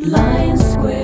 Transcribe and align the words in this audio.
Lion 0.00 0.58
Square. 0.58 1.00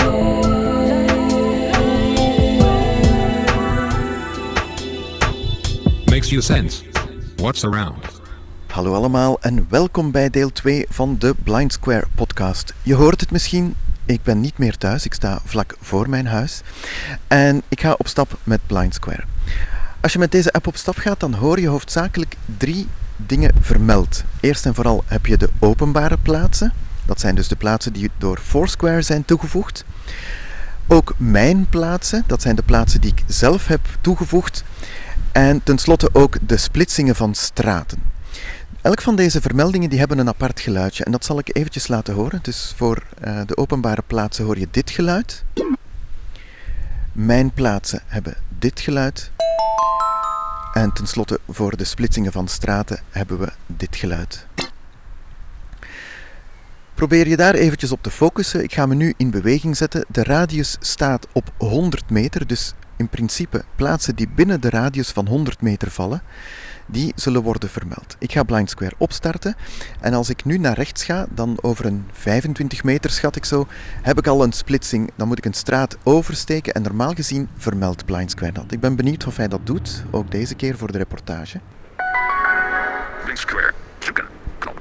Makes 6.06 6.30
you 6.30 6.40
sense. 6.42 6.82
What's 7.36 7.64
around? 7.64 8.20
Hallo 8.66 8.94
allemaal 8.94 9.40
en 9.40 9.66
welkom 9.68 10.10
bij 10.10 10.30
deel 10.30 10.52
2 10.52 10.86
van 10.88 11.16
de 11.18 11.34
Blind 11.42 11.72
Square 11.72 12.06
podcast. 12.14 12.74
Je 12.82 12.94
hoort 12.94 13.20
het 13.20 13.30
misschien, 13.30 13.74
ik 14.06 14.22
ben 14.22 14.40
niet 14.40 14.58
meer 14.58 14.76
thuis, 14.76 15.04
ik 15.04 15.14
sta 15.14 15.40
vlak 15.44 15.76
voor 15.80 16.08
mijn 16.08 16.26
huis 16.26 16.62
en 17.26 17.62
ik 17.68 17.80
ga 17.80 17.94
op 17.98 18.08
stap 18.08 18.38
met 18.44 18.60
Blind 18.66 18.94
Square. 18.94 19.24
Als 20.00 20.12
je 20.12 20.18
met 20.18 20.32
deze 20.32 20.52
app 20.52 20.66
op 20.66 20.76
stap 20.76 20.96
gaat, 20.96 21.20
dan 21.20 21.34
hoor 21.34 21.60
je 21.60 21.68
hoofdzakelijk 21.68 22.36
drie 22.58 22.86
dingen 23.16 23.54
vermeld. 23.60 24.24
Eerst 24.40 24.66
en 24.66 24.74
vooral 24.74 25.04
heb 25.06 25.26
je 25.26 25.36
de 25.36 25.50
openbare 25.58 26.16
plaatsen. 26.22 26.72
Dat 27.08 27.20
zijn 27.20 27.34
dus 27.34 27.48
de 27.48 27.56
plaatsen 27.56 27.92
die 27.92 28.10
door 28.18 28.38
Foursquare 28.38 29.02
zijn 29.02 29.24
toegevoegd. 29.24 29.84
Ook 30.86 31.14
mijn 31.16 31.68
plaatsen, 31.68 32.24
dat 32.26 32.42
zijn 32.42 32.56
de 32.56 32.62
plaatsen 32.62 33.00
die 33.00 33.10
ik 33.10 33.22
zelf 33.26 33.66
heb 33.66 33.80
toegevoegd. 34.00 34.64
En 35.32 35.62
tenslotte 35.62 36.08
ook 36.12 36.36
de 36.46 36.56
splitsingen 36.56 37.16
van 37.16 37.34
straten. 37.34 37.98
Elk 38.82 39.00
van 39.02 39.16
deze 39.16 39.40
vermeldingen 39.40 39.90
die 39.90 39.98
hebben 39.98 40.18
een 40.18 40.28
apart 40.28 40.60
geluidje 40.60 41.04
en 41.04 41.12
dat 41.12 41.24
zal 41.24 41.38
ik 41.38 41.56
eventjes 41.56 41.88
laten 41.88 42.14
horen. 42.14 42.38
Dus 42.42 42.72
voor 42.76 43.02
eh, 43.20 43.40
de 43.46 43.56
openbare 43.56 44.02
plaatsen 44.06 44.44
hoor 44.44 44.58
je 44.58 44.68
dit 44.70 44.90
geluid. 44.90 45.44
Mijn 47.12 47.52
plaatsen 47.52 48.02
hebben 48.06 48.36
dit 48.58 48.80
geluid. 48.80 49.30
En 50.72 50.92
tenslotte 50.92 51.40
voor 51.48 51.76
de 51.76 51.84
splitsingen 51.84 52.32
van 52.32 52.48
straten 52.48 52.98
hebben 53.10 53.38
we 53.38 53.52
dit 53.66 53.96
geluid. 53.96 54.46
Probeer 56.98 57.28
je 57.28 57.36
daar 57.36 57.54
eventjes 57.54 57.92
op 57.92 58.02
te 58.02 58.10
focussen. 58.10 58.62
Ik 58.62 58.72
ga 58.72 58.86
me 58.86 58.94
nu 58.94 59.14
in 59.16 59.30
beweging 59.30 59.76
zetten. 59.76 60.04
De 60.08 60.22
radius 60.22 60.76
staat 60.80 61.26
op 61.32 61.52
100 61.58 62.10
meter, 62.10 62.46
dus 62.46 62.74
in 62.96 63.08
principe 63.08 63.64
plaatsen 63.76 64.16
die 64.16 64.28
binnen 64.28 64.60
de 64.60 64.70
radius 64.70 65.10
van 65.10 65.26
100 65.26 65.60
meter 65.60 65.90
vallen, 65.90 66.22
die 66.86 67.12
zullen 67.14 67.42
worden 67.42 67.68
vermeld. 67.68 68.16
Ik 68.18 68.32
ga 68.32 68.42
Blind 68.42 68.70
Square 68.70 68.94
opstarten 68.98 69.56
en 70.00 70.14
als 70.14 70.28
ik 70.28 70.44
nu 70.44 70.58
naar 70.58 70.74
rechts 70.74 71.04
ga, 71.04 71.26
dan 71.30 71.58
over 71.60 71.84
een 71.84 72.04
25 72.12 72.84
meter 72.84 73.10
schat 73.10 73.36
ik 73.36 73.44
zo, 73.44 73.66
heb 74.02 74.18
ik 74.18 74.26
al 74.26 74.42
een 74.42 74.52
splitsing. 74.52 75.10
Dan 75.16 75.28
moet 75.28 75.38
ik 75.38 75.44
een 75.44 75.54
straat 75.54 75.96
oversteken 76.02 76.74
en 76.74 76.82
normaal 76.82 77.12
gezien 77.12 77.48
vermeldt 77.56 78.04
Blind 78.04 78.30
Square 78.30 78.52
dat. 78.52 78.72
Ik 78.72 78.80
ben 78.80 78.96
benieuwd 78.96 79.26
of 79.26 79.36
hij 79.36 79.48
dat 79.48 79.66
doet, 79.66 80.04
ook 80.10 80.30
deze 80.30 80.54
keer 80.54 80.76
voor 80.76 80.92
de 80.92 80.98
reportage. 80.98 81.60
Blind 83.24 83.38
Square. 83.38 83.72
Zoeken. 83.98 84.24
Knop. 84.58 84.80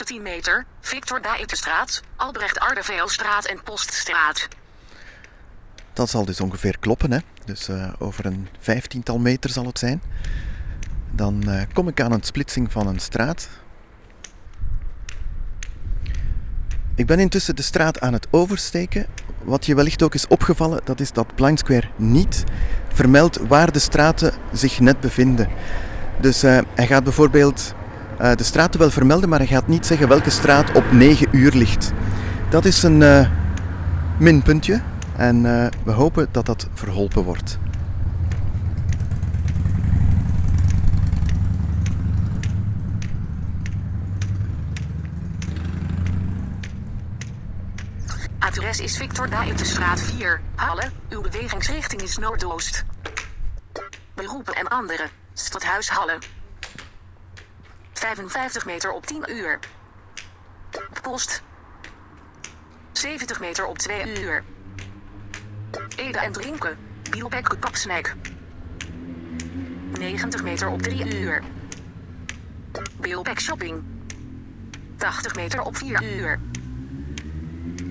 ...19 0.00 0.22
meter, 0.22 0.64
Victor 0.80 1.22
Daetenstraat, 1.22 2.02
Albrecht 2.16 2.58
Ardeveelstraat 2.58 3.44
en 3.44 3.62
Poststraat. 3.62 4.48
Dat 5.92 6.10
zal 6.10 6.24
dus 6.24 6.40
ongeveer 6.40 6.78
kloppen, 6.78 7.12
hè? 7.12 7.18
dus 7.44 7.68
eh, 7.68 7.92
over 7.98 8.26
een 8.26 8.48
vijftiental 8.58 9.18
meter 9.18 9.50
zal 9.50 9.66
het 9.66 9.78
zijn. 9.78 10.02
Dan 11.10 11.42
eh, 11.48 11.62
kom 11.72 11.88
ik 11.88 12.00
aan 12.00 12.12
een 12.12 12.22
splitsing 12.22 12.72
van 12.72 12.86
een 12.86 12.98
straat. 12.98 13.48
Ik 16.94 17.06
ben 17.06 17.18
intussen 17.18 17.56
de 17.56 17.62
straat 17.62 18.00
aan 18.00 18.12
het 18.12 18.26
oversteken. 18.30 19.06
Wat 19.42 19.66
je 19.66 19.74
wellicht 19.74 20.02
ook 20.02 20.14
is 20.14 20.26
opgevallen, 20.26 20.80
dat 20.84 21.00
is 21.00 21.12
dat 21.12 21.34
Blind 21.34 21.58
Square 21.58 21.88
niet 21.96 22.44
vermeldt 22.88 23.36
waar 23.36 23.72
de 23.72 23.78
straten 23.78 24.32
zich 24.52 24.80
net 24.80 25.00
bevinden. 25.00 25.48
Dus 26.20 26.42
eh, 26.42 26.58
hij 26.74 26.86
gaat 26.86 27.04
bijvoorbeeld 27.04 27.74
eh, 28.20 28.36
de 28.36 28.44
straten 28.44 28.80
wel 28.80 28.90
vermelden, 28.90 29.28
maar 29.28 29.38
hij 29.38 29.48
gaat 29.48 29.66
niet 29.66 29.86
zeggen 29.86 30.08
welke 30.08 30.30
straat 30.30 30.72
op 30.72 30.92
9 30.92 31.26
uur 31.30 31.52
ligt. 31.52 31.92
Dat 32.50 32.64
is 32.64 32.82
een 32.82 33.02
eh, 33.02 33.28
minpuntje 34.18 34.82
en 35.16 35.46
eh, 35.46 35.66
we 35.84 35.90
hopen 35.90 36.28
dat 36.30 36.46
dat 36.46 36.68
verholpen 36.74 37.22
wordt. 37.22 37.58
Adres 48.38 48.80
is 48.80 48.96
Victor 48.96 49.30
Daetenstraat 49.30 50.00
4, 50.00 50.40
Halle. 50.54 50.90
Uw 51.08 51.20
bewegingsrichting 51.20 52.02
is 52.02 52.16
Noordoost. 52.16 52.84
Beroepen 54.14 54.54
en 54.54 54.68
andere. 54.68 55.06
Stadhuis 55.32 55.88
Halle. 55.88 56.18
55 58.00 58.66
meter 58.66 58.92
op 58.92 59.06
10 59.06 59.24
uur. 59.28 59.58
Post. 61.02 61.42
70 62.92 63.40
meter 63.40 63.66
op 63.66 63.78
2 63.78 64.22
uur. 64.22 64.44
Eden 65.96 66.22
en 66.22 66.32
drinken. 66.32 66.78
Bielbeck 67.10 67.56
kapsnack. 67.58 68.14
90 69.98 70.42
meter 70.42 70.68
op 70.68 70.82
3 70.82 71.20
uur. 71.20 71.42
Bielbeck 73.00 73.40
shopping. 73.40 73.82
80 74.96 75.34
meter 75.34 75.62
op 75.62 75.76
4 75.76 76.02
uur. 76.02 76.40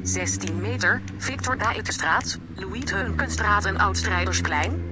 16 0.03 0.61
meter, 0.61 1.01
Victor 1.17 1.57
Daetenstraat, 1.57 2.37
Louis 2.55 2.91
Heunkenstraat 2.91 3.65
en 3.65 3.77
Oudstrijdersplein. 3.77 4.83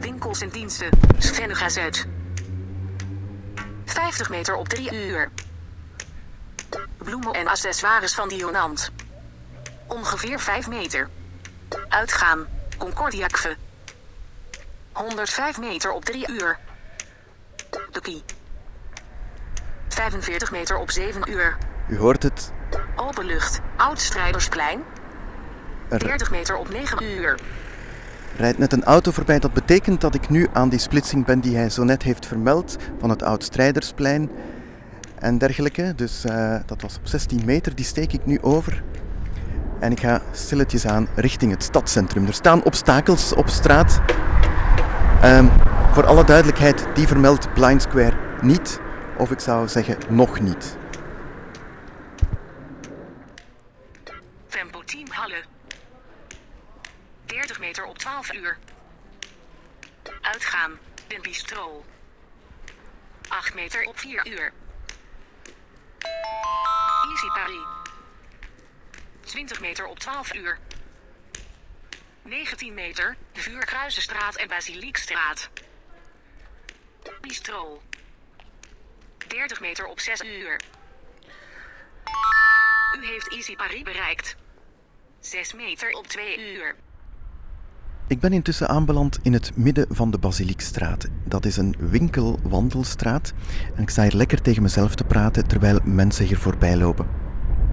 Winkels 0.00 0.40
en 0.40 0.48
diensten, 0.48 0.90
Schennega 1.18 1.68
Zuid. 1.68 2.17
50 4.08 4.28
meter 4.28 4.54
op 4.54 4.68
3 4.68 5.06
uur. 5.06 5.28
Bloemen 6.96 7.32
en 7.32 7.46
accessoires 7.46 8.14
van 8.14 8.28
Dionant. 8.28 8.90
Ongeveer 9.86 10.40
5 10.40 10.68
meter. 10.68 11.08
Uitgaan, 11.88 12.46
Concordiakve. 12.78 13.56
105 14.92 15.58
meter 15.58 15.92
op 15.92 16.04
3 16.04 16.28
uur. 16.28 16.58
De 17.90 18.00
Kie. 18.00 18.24
45 19.88 20.50
meter 20.50 20.76
op 20.76 20.90
7 20.90 21.30
uur. 21.30 21.56
U 21.88 21.98
hoort 21.98 22.22
het, 22.22 22.52
Open 22.96 23.24
lucht, 23.24 23.60
Oudstrijdersplein. 23.76 24.84
er 25.88 26.00
40 26.00 26.30
meter 26.30 26.56
op 26.56 26.68
9 26.68 27.02
uur. 27.02 27.38
Rijdt 28.38 28.58
net 28.58 28.72
een 28.72 28.84
auto 28.84 29.10
voorbij. 29.10 29.38
Dat 29.38 29.52
betekent 29.52 30.00
dat 30.00 30.14
ik 30.14 30.28
nu 30.28 30.46
aan 30.52 30.68
die 30.68 30.78
splitsing 30.78 31.24
ben 31.24 31.40
die 31.40 31.56
hij 31.56 31.70
zo 31.70 31.84
net 31.84 32.02
heeft 32.02 32.26
vermeld 32.26 32.76
van 32.98 33.10
het 33.10 33.22
Oud-Strijdersplein 33.22 34.30
en 35.18 35.38
dergelijke. 35.38 35.92
Dus 35.96 36.24
eh, 36.24 36.56
dat 36.66 36.82
was 36.82 36.96
op 36.96 37.06
16 37.06 37.42
meter, 37.44 37.74
die 37.74 37.84
steek 37.84 38.12
ik 38.12 38.26
nu 38.26 38.38
over. 38.40 38.82
En 39.80 39.92
ik 39.92 40.00
ga 40.00 40.22
stilletjes 40.32 40.86
aan 40.86 41.08
richting 41.14 41.52
het 41.52 41.62
stadscentrum. 41.62 42.26
Er 42.26 42.34
staan 42.34 42.64
obstakels 42.64 43.34
op 43.34 43.48
straat. 43.48 44.00
Ehm, 45.22 45.46
voor 45.92 46.06
alle 46.06 46.24
duidelijkheid, 46.24 46.86
die 46.94 47.06
vermeldt 47.06 47.54
Blind 47.54 47.82
Square 47.82 48.16
niet. 48.42 48.80
Of 49.16 49.30
ik 49.30 49.40
zou 49.40 49.68
zeggen, 49.68 49.96
nog 50.08 50.40
niet. 50.40 50.77
12 58.18 58.32
uur. 58.32 58.58
Uitgaan, 60.20 60.78
Den 61.06 61.22
Bistro. 61.22 61.84
8 63.28 63.54
meter 63.54 63.84
op 63.84 63.98
4 63.98 64.26
uur. 64.26 64.52
Easy 67.08 67.26
Paris. 67.34 67.66
20 69.20 69.60
meter 69.60 69.86
op 69.86 69.98
12 69.98 70.34
uur. 70.34 70.58
19 72.22 72.74
meter, 72.74 73.16
Vuurkruisenstraat 73.32 74.36
en 74.36 74.48
Basiliekstraat. 74.48 75.50
Bistro. 77.20 77.82
30 79.26 79.60
meter 79.60 79.86
op 79.86 80.00
6 80.00 80.20
uur. 80.22 80.60
U 83.00 83.06
heeft 83.06 83.32
Easy 83.32 83.56
Paris 83.56 83.82
bereikt. 83.82 84.36
6 85.20 85.52
meter 85.52 85.90
op 85.90 86.06
2 86.06 86.54
uur. 86.54 86.76
Ik 88.08 88.20
ben 88.20 88.32
intussen 88.32 88.68
aanbeland 88.68 89.18
in 89.22 89.32
het 89.32 89.52
midden 89.54 89.86
van 89.90 90.10
de 90.10 90.18
Basiliekstraat. 90.18 91.08
Dat 91.24 91.44
is 91.44 91.56
een 91.56 91.74
winkelwandelstraat 91.78 93.32
en 93.74 93.82
ik 93.82 93.90
sta 93.90 94.02
hier 94.02 94.14
lekker 94.14 94.42
tegen 94.42 94.62
mezelf 94.62 94.94
te 94.94 95.04
praten 95.04 95.46
terwijl 95.46 95.78
mensen 95.84 96.26
hier 96.26 96.38
voorbij 96.38 96.76
lopen. 96.76 97.06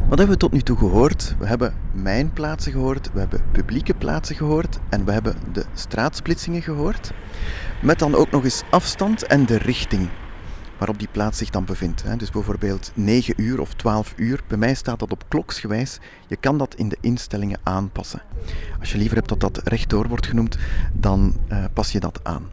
Wat 0.09 0.17
hebben 0.17 0.35
we 0.35 0.41
tot 0.41 0.51
nu 0.51 0.61
toe 0.61 0.77
gehoord? 0.77 1.35
We 1.39 1.47
hebben 1.47 1.73
mijn 1.91 2.33
plaatsen 2.33 2.71
gehoord, 2.71 3.11
we 3.13 3.19
hebben 3.19 3.41
publieke 3.51 3.93
plaatsen 3.93 4.35
gehoord 4.35 4.79
en 4.89 5.05
we 5.05 5.11
hebben 5.11 5.35
de 5.53 5.65
straatsplitsingen 5.73 6.61
gehoord. 6.61 7.11
Met 7.81 7.99
dan 7.99 8.15
ook 8.15 8.31
nog 8.31 8.43
eens 8.43 8.63
afstand 8.69 9.25
en 9.25 9.45
de 9.45 9.57
richting. 9.57 10.09
Waarop 10.77 10.99
die 10.99 11.07
plaats 11.11 11.37
zich 11.37 11.49
dan 11.49 11.65
bevindt. 11.65 12.03
Dus 12.17 12.31
bijvoorbeeld 12.31 12.91
9 12.93 13.33
uur 13.37 13.59
of 13.59 13.73
12 13.73 14.13
uur. 14.15 14.43
Bij 14.47 14.57
mij 14.57 14.73
staat 14.73 14.99
dat 14.99 15.11
op 15.11 15.23
kloksgewijs. 15.27 15.99
Je 16.27 16.35
kan 16.35 16.57
dat 16.57 16.75
in 16.75 16.89
de 16.89 16.97
instellingen 17.01 17.59
aanpassen. 17.63 18.21
Als 18.79 18.91
je 18.91 18.97
liever 18.97 19.17
hebt 19.17 19.29
dat 19.29 19.39
dat 19.39 19.61
rechtdoor 19.63 20.07
wordt 20.07 20.27
genoemd, 20.27 20.57
dan 20.93 21.35
eh, 21.47 21.63
pas 21.73 21.91
je 21.91 21.99
dat 21.99 22.19
aan. 22.23 22.49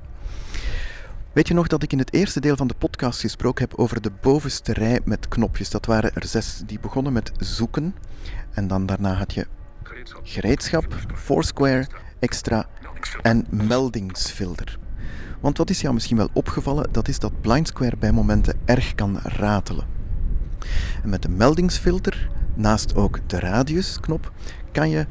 Weet 1.32 1.48
je 1.48 1.54
nog 1.54 1.66
dat 1.66 1.82
ik 1.82 1.92
in 1.92 1.98
het 1.98 2.12
eerste 2.12 2.40
deel 2.40 2.56
van 2.56 2.66
de 2.66 2.74
podcast 2.78 3.20
gesproken 3.20 3.68
heb 3.68 3.78
over 3.78 4.00
de 4.00 4.12
bovenste 4.20 4.72
rij 4.72 5.00
met 5.04 5.28
knopjes? 5.28 5.70
Dat 5.70 5.86
waren 5.86 6.14
er 6.14 6.26
zes. 6.26 6.62
Die 6.66 6.80
begonnen 6.80 7.12
met 7.12 7.32
zoeken. 7.36 7.94
En 8.50 8.68
dan 8.68 8.86
daarna 8.86 9.14
had 9.14 9.34
je 9.34 9.46
Gereedschap. 9.82 10.20
gereedschap, 10.24 10.84
Foursquare, 11.14 11.86
extra 12.18 12.66
en 13.22 13.46
meldingsfilter. 13.50 14.78
Want 15.42 15.58
wat 15.58 15.70
is 15.70 15.80
jou 15.80 15.94
misschien 15.94 16.16
wel 16.16 16.28
opgevallen, 16.32 16.92
dat 16.92 17.08
is 17.08 17.18
dat 17.18 17.40
Blindsquare 17.40 17.96
bij 17.96 18.12
momenten 18.12 18.60
erg 18.64 18.94
kan 18.94 19.18
ratelen. 19.22 19.86
En 21.02 21.08
met 21.08 21.22
de 21.22 21.28
meldingsfilter, 21.28 22.30
naast 22.54 22.94
ook 22.94 23.28
de 23.28 23.38
radiusknop, 23.38 24.32
kan 24.72 24.90
je 24.90 25.06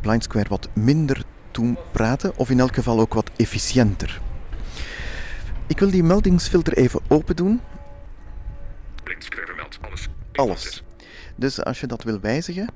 Blindsquare 0.00 0.48
wat 0.48 0.68
minder 0.72 1.24
doen 1.50 1.78
praten, 1.92 2.36
of 2.36 2.50
in 2.50 2.60
elk 2.60 2.74
geval 2.74 3.00
ook 3.00 3.14
wat 3.14 3.30
efficiënter. 3.36 4.20
Ik 5.66 5.78
wil 5.78 5.90
die 5.90 6.02
meldingsfilter 6.02 6.76
even 6.76 7.00
open 7.08 7.36
doen. 7.36 7.60
Blindsquare 9.02 9.46
vermeldt 9.46 9.78
alles. 9.80 10.08
Alles. 10.32 10.82
Dus 11.36 11.64
als 11.64 11.80
je 11.80 11.86
dat 11.86 12.02
wil 12.02 12.20
wijzigen, 12.20 12.68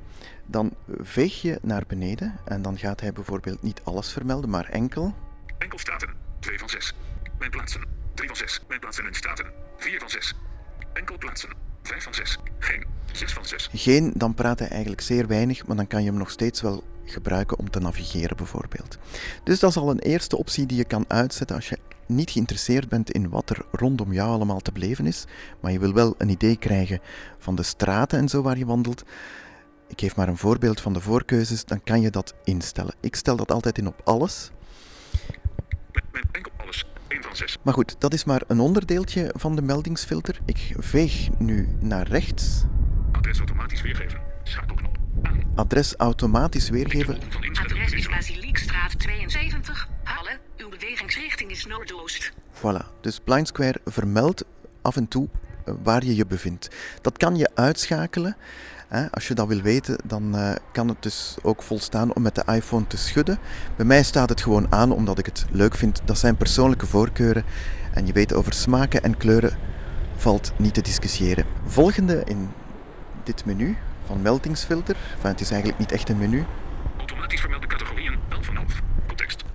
dan 0.47 0.75
veeg 0.99 1.43
je 1.43 1.59
naar 1.63 1.85
beneden 1.87 2.39
en 2.45 2.63
dan 2.63 2.79
gaat 2.79 3.01
hij 3.01 3.13
bijvoorbeeld 3.13 3.63
niet 3.63 3.81
alles 3.85 4.13
vermelden, 4.13 4.51
maar 4.51 4.69
enkel. 4.69 5.15
Enkel 5.59 5.79
staten. 5.79 6.18
2 6.49 6.59
van 6.59 6.69
6. 6.69 6.95
Mijn 7.39 7.51
plaatsen. 7.51 7.81
3 8.15 8.27
van 8.29 8.37
6. 8.37 8.61
Mijn 8.69 8.81
plaatsen 8.81 9.07
en 9.07 9.15
staten. 9.15 9.47
4 9.77 9.99
van 9.99 10.09
6. 10.11 10.35
Enkel 10.93 11.19
plaatsen. 11.19 11.49
5 11.83 12.03
van 12.03 12.15
6. 12.15 12.39
Geen. 12.59 12.85
6 13.13 13.33
van 13.33 13.45
6. 13.45 13.69
Geen, 13.73 14.13
dan 14.15 14.35
praat 14.35 14.59
hij 14.59 14.69
eigenlijk 14.69 15.01
zeer 15.01 15.27
weinig, 15.27 15.67
maar 15.67 15.77
dan 15.77 15.87
kan 15.87 16.03
je 16.03 16.09
hem 16.09 16.19
nog 16.19 16.31
steeds 16.31 16.61
wel 16.61 16.85
gebruiken 17.05 17.59
om 17.59 17.71
te 17.71 17.79
navigeren 17.79 18.37
bijvoorbeeld. 18.37 18.99
Dus 19.45 19.61
dat 19.61 19.71
is 19.71 19.77
al 19.77 19.91
een 19.91 19.99
eerste 19.99 20.37
optie 20.37 20.67
die 20.67 20.77
je 20.77 20.85
kan 20.85 21.05
uitzetten 21.09 21.57
als 21.57 21.69
je 21.69 21.79
niet 22.07 22.31
geïnteresseerd 22.31 22.89
bent 22.89 23.11
in 23.11 23.29
wat 23.29 23.51
er 23.51 23.67
rondom 23.73 24.13
jou 24.13 24.31
allemaal 24.31 24.61
te 24.61 24.73
beleven 24.73 25.07
is, 25.07 25.25
maar 25.61 25.73
je 25.73 25.79
wil 25.79 25.93
wel 25.93 26.15
een 26.19 26.29
idee 26.29 26.57
krijgen 26.57 27.01
van 27.39 27.55
de 27.55 27.63
straten 27.63 28.19
en 28.19 28.29
zo 28.29 28.43
waar 28.43 28.59
je 28.59 28.67
wandelt. 28.67 29.05
Ik 29.89 30.01
geef 30.01 30.17
maar 30.17 30.29
een 30.29 30.37
voorbeeld 30.37 30.81
van 30.81 30.93
de 30.93 31.01
voorkeuzes, 31.01 31.65
dan 31.65 31.83
kan 31.83 32.01
je 32.01 32.11
dat 32.11 32.35
instellen. 32.45 32.95
Ik 33.01 33.17
stel 33.17 33.37
dat 33.37 33.53
altijd 33.53 33.79
in 33.79 33.87
op 33.87 34.01
alles. 34.05 34.51
Mijn, 35.99 36.11
mijn 36.13 36.25
enkel 36.33 36.53
alles. 36.57 36.85
1 37.09 37.23
van 37.23 37.37
6. 37.37 37.59
Maar 37.63 37.75
goed, 37.75 37.97
dat 37.99 38.13
is 38.13 38.25
maar 38.25 38.43
een 38.47 38.61
onderdeeltje 38.61 39.31
van 39.37 39.57
de 39.57 39.63
meldingsfilter. 39.63 40.39
Ik 40.45 40.75
veeg 40.79 41.29
nu 41.39 41.69
naar 41.81 42.09
rechts. 42.09 42.65
Adres 43.13 43.39
automatisch 43.39 43.83
weergeven. 43.83 44.21
Schakelknop. 44.43 44.97
Aan. 45.23 45.43
Adres 45.55 45.95
automatisch 45.97 46.69
weergeven. 46.69 47.19
Adres 47.53 47.93
is. 47.93 48.09
Basiliekstraat 48.09 48.99
72. 48.99 49.89
Halle. 50.03 50.39
Uw 50.57 50.69
bewegingsrichting 50.69 51.51
is 51.51 51.67
noordoost. 51.67 52.33
Voilà, 52.53 53.01
dus 53.01 53.19
Blindsquare 53.25 53.81
vermeldt 53.85 54.45
af 54.83 54.97
en 54.97 55.09
toe 55.09 55.29
eh, 55.65 55.75
waar 55.83 56.05
je 56.05 56.15
je 56.15 56.27
bevindt. 56.27 56.69
Dat 57.01 57.17
kan 57.17 57.37
je 57.37 57.51
uitschakelen. 57.55 58.37
Als 59.11 59.29
je 59.29 59.35
dat 59.35 59.47
wil 59.47 59.61
weten, 59.61 59.97
dan 60.05 60.37
eh, 60.37 60.55
kan 60.73 60.89
het 60.89 61.03
dus 61.03 61.37
ook 61.43 61.63
volstaan 61.63 62.15
om 62.15 62.23
met 62.23 62.35
de 62.35 62.45
iPhone 62.47 62.87
te 62.87 62.97
schudden. 62.97 63.39
Bij 63.77 63.87
mij 63.87 64.03
staat 64.03 64.29
het 64.29 64.41
gewoon 64.41 64.67
aan 64.73 64.93
omdat 64.93 65.19
ik 65.19 65.27
het 65.27 65.47
leuk 65.51 65.75
vind. 65.75 66.01
Dat 66.05 66.19
zijn 66.19 66.37
persoonlijke 66.37 66.87
voorkeuren. 66.87 67.45
En 67.93 68.07
je 68.07 68.13
weet, 68.13 68.35
over 68.35 68.53
smaken 68.53 69.03
en 69.03 69.17
kleuren 69.17 69.57
valt 70.17 70.53
niet 70.57 70.75
te 70.75 70.83
discussiëren. 70.83 71.45
Volgende 71.67 72.23
in 72.25 72.51
dit 73.25 73.45
menu 73.45 73.77
van 74.07 74.23
meldingsfilter. 74.23 74.97
Enfin, 75.15 75.31
het 75.31 75.41
is 75.41 75.51
eigenlijk 75.51 75.81
niet 75.81 75.93
echt 75.93 76.09
een 76.09 76.19
menu. 76.19 76.45
Automatisch 76.97 77.41
vermelde 77.41 77.67
categorieën. 77.67 78.19
11 78.29 78.45
van 78.45 78.57
11. 78.57 78.88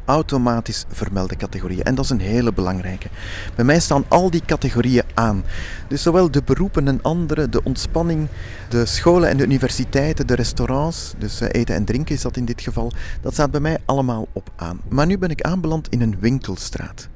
Automatisch 0.05 0.85
vermelde 0.87 1.35
categorieën. 1.35 1.83
En 1.83 1.95
dat 1.95 2.03
is 2.05 2.09
een 2.11 2.19
hele 2.19 2.53
belangrijke. 2.53 3.07
Bij 3.55 3.65
mij 3.65 3.79
staan 3.79 4.05
al 4.07 4.29
die 4.29 4.41
categorieën 4.45 5.03
aan. 5.13 5.43
Dus 5.87 6.01
zowel 6.01 6.31
de 6.31 6.41
beroepen 6.43 6.87
en 6.87 7.01
andere, 7.01 7.49
de 7.49 7.63
ontspanning, 7.63 8.27
de 8.69 8.85
scholen 8.85 9.29
en 9.29 9.37
de 9.37 9.43
universiteiten, 9.43 10.27
de 10.27 10.35
restaurants, 10.35 11.13
dus 11.17 11.41
eh, 11.41 11.61
eten 11.61 11.75
en 11.75 11.85
drinken 11.85 12.15
is 12.15 12.21
dat 12.21 12.37
in 12.37 12.45
dit 12.45 12.61
geval, 12.61 12.91
dat 13.21 13.33
staat 13.33 13.51
bij 13.51 13.59
mij 13.59 13.77
allemaal 13.85 14.27
op 14.33 14.49
aan. 14.55 14.79
Maar 14.89 15.05
nu 15.05 15.17
ben 15.17 15.29
ik 15.29 15.41
aanbeland 15.41 15.89
in 15.89 16.01
een 16.01 16.17
winkelstraat. 16.19 17.07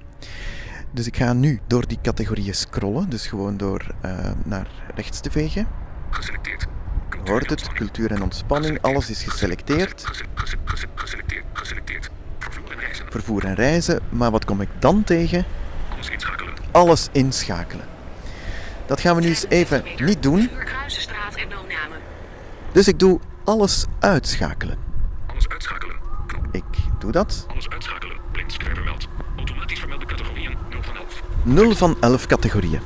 Dus 0.91 1.07
ik 1.07 1.17
ga 1.17 1.33
nu 1.33 1.59
door 1.67 1.87
die 1.87 1.99
categorieën 2.01 2.55
scrollen, 2.55 3.09
dus 3.09 3.27
gewoon 3.27 3.57
door 3.57 3.95
eh, 4.01 4.11
naar 4.45 4.67
rechts 4.95 5.19
te 5.19 5.31
vegen. 5.31 5.67
Geselecteerd. 6.09 6.65
Hoort 7.25 7.49
het, 7.49 7.67
cultuur 7.73 8.11
en 8.11 8.21
ontspanning, 8.21 8.81
alles 8.81 9.09
is 9.09 9.23
geselecteerd. 9.23 10.05
Gese- 10.05 10.23
gese- 10.35 10.57
gese- 10.65 10.87
Geselecteerd. 10.95 11.43
Geselecteerd. 11.53 12.09
Vervoer 13.09 13.45
en 13.45 13.55
reizen. 13.55 13.99
Maar 14.09 14.31
wat 14.31 14.45
kom 14.45 14.61
ik 14.61 14.69
dan 14.79 15.03
tegen? 15.03 15.45
Alles 16.71 17.07
inschakelen. 17.11 17.85
Dat 18.85 18.99
gaan 18.99 19.15
we 19.15 19.21
nu 19.21 19.27
eens 19.27 19.45
even 19.49 19.83
niet 19.97 20.23
doen. 20.23 20.49
Dus 22.71 22.87
ik 22.87 22.99
doe 22.99 23.19
alles 23.43 23.85
uitschakelen. 23.99 24.77
Alles 25.27 25.49
uitschakelen. 25.49 25.95
Ik 26.51 26.63
doe 26.99 27.11
dat. 27.11 27.45
Alles 27.49 27.69
uitschakelen. 27.69 28.17
Blindsquare 28.31 28.75
vermeld. 28.75 29.07
Automatisch 29.37 29.79
vermelde 29.79 30.05
categorieën. 30.05 30.57
0 30.69 30.83
van 30.83 30.95
11. 30.95 31.23
0 31.43 31.75
van 31.75 31.97
11 31.99 32.27
categorieën. 32.27 32.81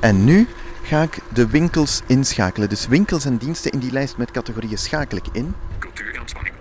En 0.00 0.24
nu 0.24 0.48
ga 0.82 1.02
ik 1.02 1.18
de 1.28 1.46
winkels 1.46 2.02
inschakelen. 2.06 2.68
Dus 2.68 2.86
winkels 2.86 3.24
en 3.24 3.36
diensten 3.36 3.70
in 3.70 3.78
die 3.78 3.92
lijst 3.92 4.16
met 4.16 4.30
categorieën 4.30 4.78
schakel 4.78 5.16
ik 5.16 5.26
in. 5.32 5.54
Cultuur 5.78 6.14
en 6.14 6.20
ontspanning. 6.20 6.54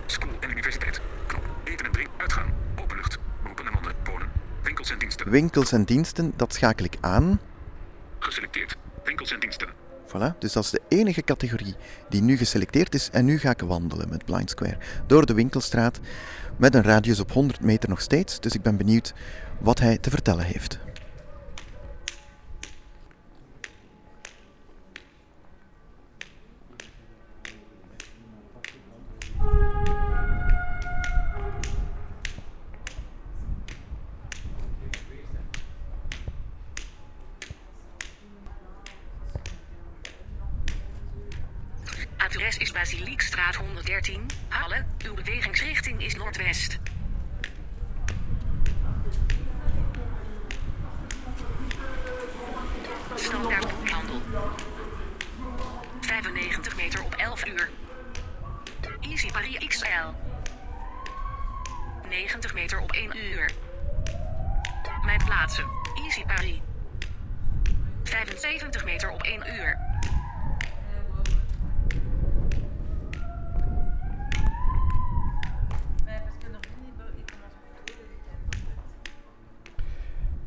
Winkels 5.23 5.71
en 5.71 5.83
diensten. 5.83 6.33
Dat 6.35 6.53
schakel 6.53 6.85
ik 6.85 6.97
aan. 7.01 7.39
Geselecteerd. 8.19 8.75
Winkels 9.03 9.31
en 9.31 9.39
diensten. 9.39 9.69
Voilà, 10.07 10.38
dus 10.39 10.53
dat 10.53 10.63
is 10.63 10.69
de 10.69 10.81
enige 10.88 11.21
categorie 11.21 11.75
die 12.09 12.21
nu 12.21 12.38
geselecteerd 12.38 12.95
is. 12.95 13.09
En 13.09 13.25
nu 13.25 13.39
ga 13.39 13.50
ik 13.50 13.62
wandelen 13.62 14.09
met 14.09 14.25
Blind 14.25 14.50
Square 14.50 14.77
door 15.07 15.25
de 15.25 15.33
winkelstraat 15.33 16.00
met 16.57 16.75
een 16.75 16.83
radius 16.83 17.19
op 17.19 17.31
100 17.31 17.62
meter 17.62 17.89
nog 17.89 18.01
steeds. 18.01 18.39
Dus 18.39 18.53
ik 18.53 18.62
ben 18.62 18.77
benieuwd 18.77 19.13
wat 19.59 19.79
hij 19.79 19.97
te 19.97 20.09
vertellen 20.09 20.45
heeft. 20.45 20.79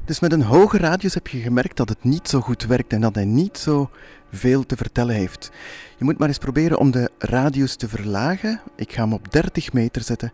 Dus 0.05 0.21
met 0.21 0.33
een 0.33 0.43
hoge 0.43 0.79
radius 0.79 1.15
heb 1.15 1.29
je 1.29 1.41
gemerkt 1.41 1.77
dat 1.77 1.89
het 1.89 2.05
niet 2.05 2.29
zo 2.29 2.41
goed 2.41 2.65
werkt 2.65 2.93
en 2.93 3.01
dat 3.01 3.15
hij 3.15 3.25
niet 3.25 3.59
zo 3.59 3.91
veel 4.31 4.67
te 4.67 4.77
vertellen 4.77 5.15
heeft. 5.15 5.51
Je 5.99 6.05
moet 6.05 6.19
maar 6.19 6.29
eens 6.29 6.39
proberen 6.39 6.79
om 6.79 6.91
de 6.91 7.11
radius 7.19 7.77
te 7.77 7.89
verlagen. 7.89 8.61
Ik 8.77 8.93
ga 8.93 9.03
hem 9.03 9.13
op 9.13 9.33
30 9.33 9.73
meter 9.73 10.03
zetten 10.03 10.33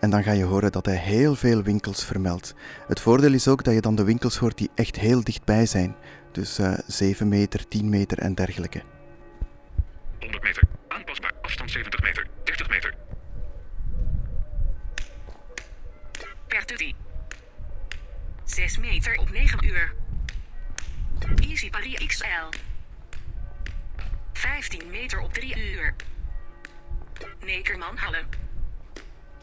en 0.00 0.10
dan 0.10 0.22
ga 0.22 0.32
je 0.32 0.44
horen 0.44 0.72
dat 0.72 0.86
hij 0.86 0.96
heel 0.96 1.34
veel 1.34 1.62
winkels 1.62 2.04
vermeldt. 2.04 2.54
Het 2.86 3.00
voordeel 3.00 3.32
is 3.32 3.48
ook 3.48 3.64
dat 3.64 3.74
je 3.74 3.80
dan 3.80 3.94
de 3.94 4.04
winkels 4.04 4.36
hoort 4.36 4.58
die 4.58 4.70
echt 4.74 4.96
heel 4.96 5.24
dichtbij 5.24 5.66
zijn. 5.66 5.94
Dus 6.32 6.58
eh 6.58 6.72
7 6.86 7.28
meter, 7.28 7.68
10 7.68 7.88
meter 7.88 8.18
en 8.18 8.34
dergelijke. 8.34 8.82
100 10.18 10.42
meter. 10.42 10.79
6 18.50 18.78
meter 18.78 19.18
op 19.18 19.30
9 19.30 19.64
uur. 19.64 19.94
Easy 21.42 21.70
Paris 21.70 22.06
XL. 22.06 22.58
15 24.32 24.90
meter 24.90 25.20
op 25.20 25.34
3 25.34 25.72
uur. 25.72 25.94
Nekerman 27.40 27.96
Halle. 27.96 28.24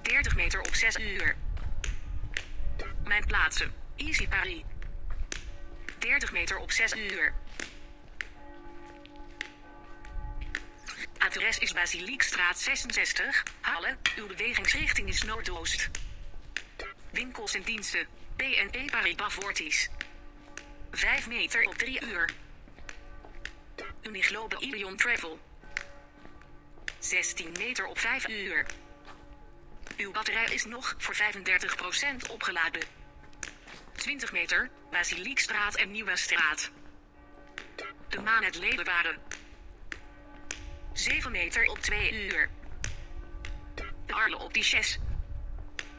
30 0.02 0.36
meter 0.36 0.60
op 0.60 0.76
6 0.76 0.98
uur. 1.00 1.36
Mijn 3.04 3.26
plaatsen. 3.26 3.74
Easy 3.96 4.28
Paris. 4.28 4.62
30 5.98 6.32
meter 6.32 6.58
op 6.58 6.72
6 6.72 6.96
uur. 6.96 7.34
Adres 11.18 11.60
is 11.60 11.74
Basiliekstraat 11.74 12.60
66, 12.60 13.44
Halle. 13.62 13.98
Uw 14.18 14.28
bewegingsrichting 14.28 15.08
is 15.08 15.24
noordoost. 15.24 15.90
Winkels 17.12 17.54
en 17.54 17.64
diensten. 17.64 18.08
BNP 18.38 18.92
Paribas 18.92 19.34
Fortis. 19.34 19.90
5 20.92 21.28
meter 21.28 21.64
op 21.64 21.74
3 21.74 22.06
uur. 22.06 22.30
Uniglobe 24.02 24.56
Ilion 24.60 24.96
Travel. 24.96 25.40
16 27.00 27.52
meter 27.58 27.86
op 27.86 28.00
5 28.00 28.28
uur. 28.28 28.66
Uw 29.98 30.12
batterij 30.12 30.46
is 30.46 30.66
nog 30.66 30.96
voor 30.98 31.16
35% 31.16 32.30
opgeladen. 32.30 32.82
20 33.96 34.32
meter, 34.32 34.70
Basiliekstraat 34.92 35.76
en 35.76 35.92
Nieuwe 35.92 36.16
Straat. 36.16 36.72
De 38.10 38.22
maan 38.22 38.44
het 38.44 38.56
Ledenwaren. 38.58 39.18
7 40.94 41.32
meter 41.32 41.70
op 41.70 41.80
2 41.80 42.26
uur. 42.26 42.50
De 43.76 44.14
Arle 44.14 44.38
op 44.38 44.54
die 44.54 44.64
6. 44.64 45.00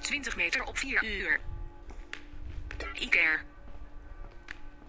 20 0.01 0.37
meter 0.37 0.63
op 0.63 0.79
4 0.79 1.05
uur. 1.05 1.41
Iker. 2.95 3.45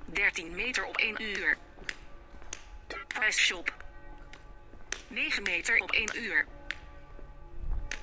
13 0.06 0.56
meter 0.56 0.86
op 0.86 0.98
1 0.98 1.22
uur. 1.22 1.58
Price 3.08 3.40
Shop. 3.40 3.74
9 5.08 5.44
meter 5.44 5.80
op 5.82 5.92
1 5.92 6.24
uur. 6.24 6.46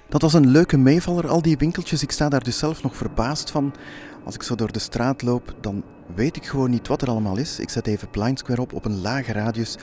Dat 0.08 0.22
was 0.22 0.32
een 0.32 0.46
leuke 0.46 0.76
meevaller, 0.76 1.28
al 1.28 1.42
die 1.42 1.56
winkeltjes. 1.56 2.02
Ik 2.02 2.10
sta 2.10 2.28
daar 2.28 2.44
dus 2.44 2.58
zelf 2.58 2.82
nog 2.82 2.96
verbaasd 2.96 3.50
van. 3.50 3.74
Als 4.24 4.34
ik 4.34 4.42
zo 4.42 4.54
door 4.54 4.72
de 4.72 4.78
straat 4.78 5.22
loop, 5.22 5.54
dan 5.60 5.84
weet 6.14 6.36
ik 6.36 6.46
gewoon 6.46 6.70
niet 6.70 6.88
wat 6.88 7.02
er 7.02 7.08
allemaal 7.08 7.36
is. 7.36 7.58
Ik 7.58 7.70
zet 7.70 7.86
even 7.86 8.10
Blind 8.10 8.38
Square 8.38 8.60
op 8.60 8.72
op 8.72 8.84
een 8.84 9.00
lage 9.00 9.32
radius 9.32 9.76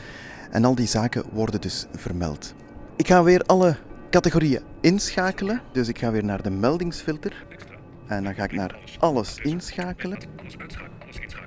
en 0.51 0.65
al 0.65 0.75
die 0.75 0.88
zaken 0.88 1.24
worden 1.31 1.62
dus 1.62 1.86
vermeld. 1.95 2.53
Ik 2.95 3.07
ga 3.07 3.24
weer 3.24 3.41
alle 3.41 3.77
categorieën 4.10 4.62
inschakelen. 4.81 5.62
Dus 5.72 5.88
ik 5.88 5.98
ga 5.98 6.12
weer 6.12 6.24
naar 6.24 6.41
de 6.41 6.50
meldingsfilter. 6.50 7.45
En 8.15 8.24
dan 8.24 8.34
ga 8.34 8.43
ik 8.43 8.51
naar 8.51 8.79
alles 9.00 9.38
inschakelen. 9.38 10.17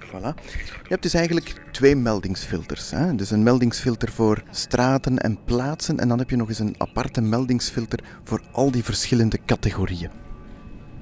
Voilà. 0.06 0.34
Je 0.82 0.88
hebt 0.88 1.02
dus 1.02 1.14
eigenlijk 1.14 1.62
twee 1.72 1.96
meldingsfilters. 1.96 2.90
Hè? 2.90 3.14
Dus 3.14 3.30
een 3.30 3.42
meldingsfilter 3.42 4.12
voor 4.12 4.42
straten 4.50 5.18
en 5.18 5.44
plaatsen. 5.44 5.98
En 5.98 6.08
dan 6.08 6.18
heb 6.18 6.30
je 6.30 6.36
nog 6.36 6.48
eens 6.48 6.58
een 6.58 6.74
aparte 6.78 7.20
meldingsfilter 7.20 8.00
voor 8.24 8.40
al 8.52 8.70
die 8.70 8.84
verschillende 8.84 9.38
categorieën. 9.46 10.10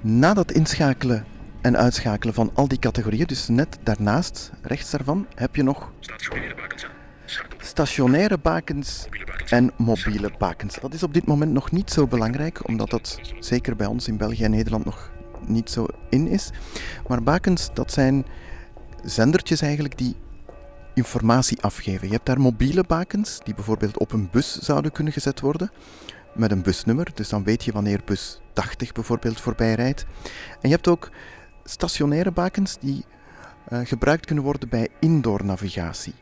Na 0.01 0.35
dat 0.35 0.53
inschakelen 0.53 1.25
en 1.61 1.77
uitschakelen 1.77 2.35
van 2.35 2.51
al 2.55 2.69
die 2.69 2.79
categorieën, 2.79 3.27
dus 3.27 3.49
net 3.49 3.79
daarnaast, 3.83 4.53
rechts 4.63 4.91
daarvan, 4.91 5.27
heb 5.35 5.57
je 5.57 5.63
nog 5.63 5.93
Stationaire 7.59 8.39
bakens. 8.39 9.07
en 9.49 9.71
mobiele 9.77 10.31
bakens. 10.39 10.79
Dat 10.81 10.95
is 10.95 11.03
op 11.03 11.15
dit 11.15 11.27
moment 11.27 11.53
nog 11.53 11.71
niet 11.71 11.91
zo 11.91 12.07
belangrijk, 12.07 12.69
omdat 12.69 12.91
dat 12.91 13.21
zeker 13.39 13.77
bij 13.77 13.87
ons 13.87 14.09
in 14.09 14.17
België 14.17 14.45
en 14.45 14.51
Nederland 14.51 14.85
nog 14.85 15.11
niet 15.49 15.71
zo 15.71 15.87
in 16.09 16.27
is. 16.27 16.51
Maar 17.09 17.23
bakens, 17.23 17.71
dat 17.75 17.93
zijn 17.93 18.27
zendertjes 19.03 19.61
eigenlijk 19.61 19.99
die 19.99 20.17
informatie 20.95 21.63
afgeven. 21.63 22.07
Je 22.07 22.13
hebt 22.13 22.27
daar 22.27 22.41
mobiele 22.41 22.85
bakens, 22.87 23.41
die 23.43 23.55
bijvoorbeeld 23.55 23.99
op 23.99 24.13
een 24.13 24.29
bus 24.31 24.59
zouden 24.59 24.93
kunnen 24.93 25.13
gezet 25.13 25.41
worden, 25.41 25.71
met 26.35 26.51
een 26.51 26.63
busnummer. 26.63 27.11
Dus 27.15 27.29
dan 27.29 27.45
weet 27.45 27.65
je 27.65 27.73
wanneer 27.73 28.01
bus 28.05 28.41
80 28.53 28.93
bijvoorbeeld 28.93 29.41
voorbij 29.41 29.75
rijdt. 29.75 30.05
En 30.61 30.69
je 30.69 30.75
hebt 30.75 30.89
ook 30.89 31.11
stationaire 31.65 32.31
bakens 32.31 32.79
die 32.81 33.05
eh, 33.69 33.81
gebruikt 33.85 34.27
kunnen 34.27 34.45
worden 34.45 34.69
bij 34.69 34.89
indoor 35.01 35.45
navigatie. 35.45 36.15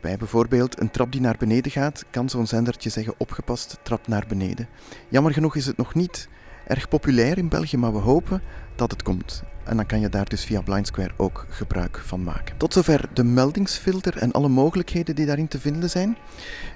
Bij 0.00 0.16
bijvoorbeeld 0.16 0.80
een 0.80 0.90
trap 0.90 1.12
die 1.12 1.20
naar 1.20 1.36
beneden 1.38 1.72
gaat, 1.72 2.04
kan 2.10 2.28
zo'n 2.28 2.46
zendertje 2.46 2.90
zeggen 2.90 3.14
opgepast, 3.16 3.78
trap 3.82 4.06
naar 4.08 4.24
beneden. 4.28 4.68
Jammer 5.08 5.32
genoeg 5.32 5.56
is 5.56 5.66
het 5.66 5.76
nog 5.76 5.94
niet 5.94 6.28
erg 6.72 6.88
populair 6.88 7.38
in 7.38 7.48
België, 7.48 7.76
maar 7.76 7.92
we 7.92 7.98
hopen 7.98 8.42
dat 8.76 8.90
het 8.90 9.02
komt. 9.02 9.42
En 9.64 9.76
dan 9.76 9.86
kan 9.86 10.00
je 10.00 10.08
daar 10.08 10.28
dus 10.28 10.44
via 10.44 10.60
Blind 10.60 10.86
Square 10.86 11.12
ook 11.16 11.46
gebruik 11.48 11.98
van 11.98 12.22
maken. 12.22 12.56
Tot 12.56 12.72
zover 12.72 13.08
de 13.12 13.24
meldingsfilter 13.24 14.16
en 14.16 14.32
alle 14.32 14.48
mogelijkheden 14.48 15.14
die 15.14 15.26
daarin 15.26 15.48
te 15.48 15.60
vinden 15.60 15.90
zijn. 15.90 16.16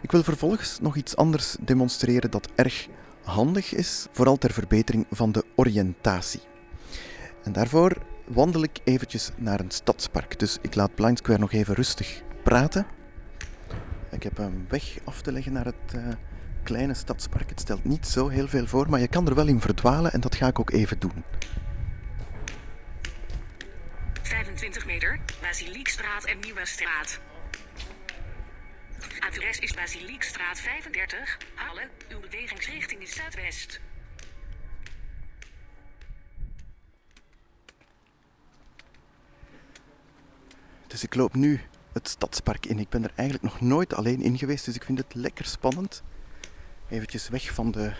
Ik 0.02 0.10
wil 0.10 0.22
vervolgens 0.22 0.78
nog 0.80 0.96
iets 0.96 1.16
anders 1.16 1.56
demonstreren 1.60 2.30
dat 2.30 2.48
erg 2.54 2.88
handig 3.24 3.74
is, 3.74 4.06
vooral 4.12 4.36
ter 4.36 4.52
verbetering 4.52 5.06
van 5.10 5.32
de 5.32 5.44
oriëntatie. 5.54 6.40
En 7.42 7.52
daarvoor 7.52 7.96
wandel 8.26 8.62
ik 8.62 8.78
eventjes 8.84 9.30
naar 9.36 9.60
een 9.60 9.70
stadspark. 9.70 10.38
Dus 10.38 10.58
ik 10.60 10.74
laat 10.74 10.94
Blind 10.94 11.18
Square 11.18 11.38
nog 11.38 11.52
even 11.52 11.74
rustig 11.74 12.22
praten. 12.42 12.86
Ik 14.10 14.22
heb 14.22 14.38
een 14.38 14.66
weg 14.68 14.98
af 15.04 15.22
te 15.22 15.32
leggen 15.32 15.52
naar 15.52 15.64
het 15.64 15.94
eh, 15.94 16.02
kleine 16.66 16.94
stadspark. 16.94 17.48
Het 17.48 17.60
stelt 17.60 17.84
niet 17.84 18.06
zo 18.06 18.28
heel 18.28 18.48
veel 18.48 18.66
voor, 18.66 18.90
maar 18.90 19.00
je 19.00 19.08
kan 19.08 19.26
er 19.26 19.34
wel 19.34 19.46
in 19.46 19.60
verdwalen 19.60 20.12
en 20.12 20.20
dat 20.20 20.34
ga 20.34 20.46
ik 20.46 20.58
ook 20.58 20.70
even 20.70 20.98
doen. 20.98 21.24
25 24.22 24.86
meter, 24.86 25.20
Basiliekstraat 25.40 26.24
en 26.24 26.38
Nieuwe 26.40 26.66
Straat. 26.66 27.20
Adres 29.18 29.58
is 29.58 29.74
Basiliekstraat 29.74 30.60
35, 30.60 31.38
Halle. 31.54 31.88
Uw 32.08 32.20
bewegingsrichting 32.20 33.02
is 33.02 33.14
zuidwest. 33.14 33.80
Dus 40.86 41.02
ik 41.02 41.14
loop 41.14 41.34
nu 41.34 41.60
het 41.92 42.08
stadspark 42.08 42.66
in. 42.66 42.78
Ik 42.78 42.88
ben 42.88 43.04
er 43.04 43.12
eigenlijk 43.14 43.52
nog 43.52 43.60
nooit 43.60 43.94
alleen 43.94 44.22
in 44.22 44.38
geweest, 44.38 44.64
dus 44.64 44.74
ik 44.74 44.84
vind 44.84 44.98
het 44.98 45.14
lekker 45.14 45.44
spannend. 45.44 46.02
Eventjes 46.88 47.28
weg 47.28 47.54
van 47.54 47.70
de 47.70 47.92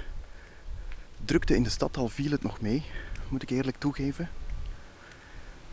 drukte 1.24 1.54
in 1.54 1.62
de 1.62 1.70
stad, 1.70 1.96
al 1.96 2.08
viel 2.08 2.30
het 2.30 2.42
nog 2.42 2.60
mee, 2.60 2.84
moet 3.28 3.42
ik 3.42 3.50
eerlijk 3.50 3.78
toegeven. 3.78 4.30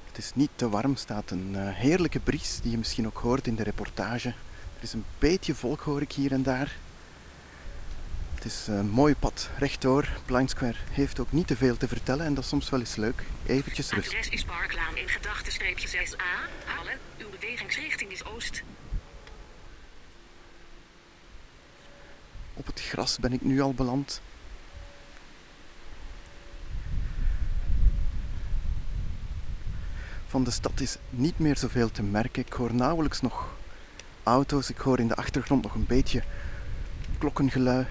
Het 0.07 0.17
is 0.17 0.31
niet 0.35 0.49
te 0.55 0.69
warm, 0.69 0.95
staat 0.95 1.31
een 1.31 1.55
eh, 1.55 1.69
heerlijke 1.69 2.19
bries 2.19 2.59
die 2.61 2.71
je 2.71 2.77
misschien 2.77 3.05
ook 3.05 3.17
hoort 3.17 3.47
in 3.47 3.55
de 3.55 3.63
reportage. 3.63 4.27
Er 4.27 4.83
is 4.83 4.93
een 4.93 5.05
beetje 5.19 5.55
volk 5.55 5.81
hoor 5.81 6.01
ik 6.01 6.11
hier 6.11 6.31
en 6.31 6.43
daar. 6.43 6.75
Het 8.35 8.45
is 8.45 8.67
een 8.67 8.89
mooi 8.89 9.15
pad 9.15 9.49
rechtdoor. 9.57 10.07
Blind 10.25 10.49
Square 10.49 10.75
heeft 10.91 11.19
ook 11.19 11.31
niet 11.31 11.47
te 11.47 11.55
veel 11.55 11.77
te 11.77 11.87
vertellen 11.87 12.25
en 12.25 12.33
dat 12.33 12.43
is 12.43 12.49
soms 12.49 12.69
wel 12.69 12.79
eens 12.79 12.95
leuk. 12.95 13.23
Eventjes 13.45 13.91
rust. 13.91 14.07
Adres 14.07 14.29
is 14.29 14.43
Parklaan 14.43 14.97
in 14.97 15.09
gedachtenstreepje 15.09 15.87
6a, 15.87 16.65
Halle. 16.65 16.97
Uw 17.17 17.29
bewegingsrichting 17.39 18.11
is 18.11 18.25
oost. 18.25 18.63
Op 22.53 22.65
het 22.65 22.81
gras 22.81 23.17
ben 23.19 23.33
ik 23.33 23.41
nu 23.41 23.61
al 23.61 23.73
beland. 23.73 24.21
Van 30.27 30.43
de 30.43 30.51
stad 30.51 30.79
is 30.79 30.97
niet 31.09 31.39
meer 31.39 31.57
zoveel 31.57 31.91
te 31.91 32.03
merken. 32.03 32.45
Ik 32.45 32.53
hoor 32.53 32.73
nauwelijks 32.73 33.21
nog 33.21 33.55
auto's. 34.23 34.69
Ik 34.69 34.77
hoor 34.77 34.99
in 34.99 35.07
de 35.07 35.15
achtergrond 35.15 35.63
nog 35.63 35.75
een 35.75 35.85
beetje 35.85 36.23
klokkengelui. 37.17 37.85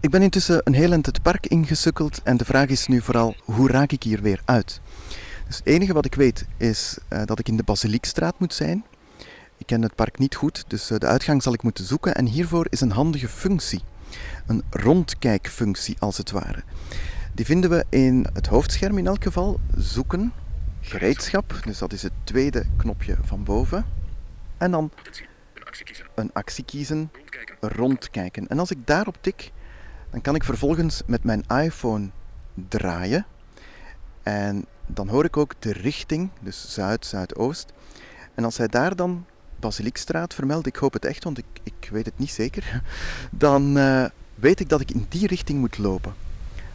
Ik 0.00 0.12
ben 0.12 0.22
intussen 0.22 0.60
een 0.64 0.74
heel 0.74 0.92
eind 0.92 1.06
het 1.06 1.22
park 1.22 1.46
ingesukkeld 1.46 2.20
en 2.22 2.36
de 2.36 2.44
vraag 2.44 2.68
is 2.68 2.86
nu 2.86 3.00
vooral 3.00 3.36
hoe 3.44 3.70
raak 3.70 3.92
ik 3.92 4.02
hier 4.02 4.22
weer 4.22 4.40
uit? 4.44 4.80
Dus 5.46 5.56
het 5.56 5.66
enige 5.66 5.92
wat 5.92 6.04
ik 6.04 6.14
weet 6.14 6.46
is 6.56 6.98
eh, 7.08 7.22
dat 7.24 7.38
ik 7.38 7.48
in 7.48 7.56
de 7.56 7.62
Basiliekstraat 7.62 8.38
moet 8.38 8.54
zijn. 8.54 8.84
Ik 9.56 9.66
ken 9.66 9.82
het 9.82 9.94
park 9.94 10.18
niet 10.18 10.34
goed, 10.34 10.64
dus 10.66 10.90
eh, 10.90 10.98
de 10.98 11.06
uitgang 11.06 11.42
zal 11.42 11.52
ik 11.52 11.62
moeten 11.62 11.84
zoeken. 11.84 12.14
En 12.14 12.26
hiervoor 12.26 12.66
is 12.70 12.80
een 12.80 12.90
handige 12.90 13.28
functie. 13.28 13.82
Een 14.46 14.62
rondkijkfunctie 14.70 15.96
als 15.98 16.16
het 16.16 16.30
ware. 16.30 16.62
Die 17.34 17.44
vinden 17.44 17.70
we 17.70 17.84
in 17.88 18.26
het 18.32 18.46
hoofdscherm 18.46 18.98
in 18.98 19.06
elk 19.06 19.22
geval. 19.22 19.60
Zoeken, 19.76 20.32
gereedschap, 20.80 21.60
dus 21.64 21.78
dat 21.78 21.92
is 21.92 22.02
het 22.02 22.12
tweede 22.24 22.66
knopje 22.76 23.16
van 23.22 23.44
boven. 23.44 23.86
En 24.58 24.70
dan. 24.70 24.90
Een 26.14 26.30
actie 26.32 26.64
kiezen. 26.64 27.10
rondkijken. 27.60 28.48
En 28.48 28.58
als 28.58 28.70
ik 28.70 28.86
daarop 28.86 29.16
tik, 29.20 29.52
dan 30.10 30.20
kan 30.20 30.34
ik 30.34 30.44
vervolgens 30.44 31.02
met 31.06 31.24
mijn 31.24 31.42
iPhone 31.46 32.10
draaien. 32.68 33.26
En 34.22 34.66
dan 34.86 35.08
hoor 35.08 35.24
ik 35.24 35.36
ook 35.36 35.52
de 35.58 35.72
richting, 35.72 36.30
dus 36.40 36.72
zuid, 36.74 37.06
zuidoost. 37.06 37.72
En 38.34 38.44
als 38.44 38.56
hij 38.56 38.68
daar 38.68 38.96
dan 38.96 39.24
Basiliekstraat 39.60 40.34
vermeldt, 40.34 40.66
ik 40.66 40.76
hoop 40.76 40.92
het 40.92 41.04
echt, 41.04 41.24
want 41.24 41.38
ik, 41.38 41.44
ik 41.62 41.88
weet 41.90 42.06
het 42.06 42.18
niet 42.18 42.30
zeker, 42.30 42.82
dan 43.30 43.78
eh, 43.78 44.04
weet 44.34 44.60
ik 44.60 44.68
dat 44.68 44.80
ik 44.80 44.90
in 44.90 45.06
die 45.08 45.26
richting 45.26 45.58
moet 45.58 45.78
lopen. 45.78 46.14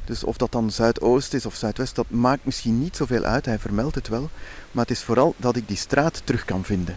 Dus 0.06 0.24
of 0.24 0.38
dat 0.38 0.51
dan 0.51 0.72
zuidoost 0.72 1.34
is 1.34 1.46
of 1.46 1.56
zuidwest, 1.56 1.96
dat 1.96 2.10
maakt 2.10 2.46
misschien 2.46 2.80
niet 2.80 2.96
zoveel 2.96 3.24
uit. 3.24 3.46
Hij 3.46 3.60
vermeldt 3.60 3.96
het 3.96 4.08
wel. 4.08 4.30
Maar 4.72 4.86
het 4.86 4.96
is 4.96 5.03
vooral 5.03 5.36
dat 5.38 5.56
ik 5.56 5.68
die 5.68 5.77
straat 5.77 6.22
terug 6.24 6.46
kan 6.46 6.63
vinden. 6.63 6.96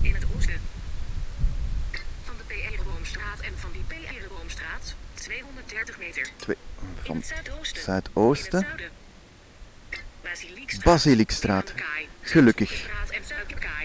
In 0.00 0.14
het 0.14 0.24
oosten. 0.36 0.54
Van 2.24 2.34
de 2.36 2.44
P. 2.46 2.50
Ereboomstraat 2.50 3.40
en 3.40 3.52
van 3.56 3.70
die 3.72 3.82
P. 3.86 3.92
Ereboomstraat 3.92 4.94
230 5.14 5.98
meter. 5.98 6.30
Twee, 6.36 6.56
In 6.80 6.99
van 7.10 7.22
zuidoosten. 7.72 8.66
Basiliekstraat. 10.84 11.74
Gelukkig. 12.20 12.90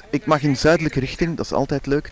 Ik 0.09 0.25
mag 0.25 0.41
in 0.41 0.57
zuidelijke 0.57 0.99
richting, 0.99 1.37
dat 1.37 1.45
is 1.45 1.51
altijd 1.51 1.85
leuk. 1.85 2.11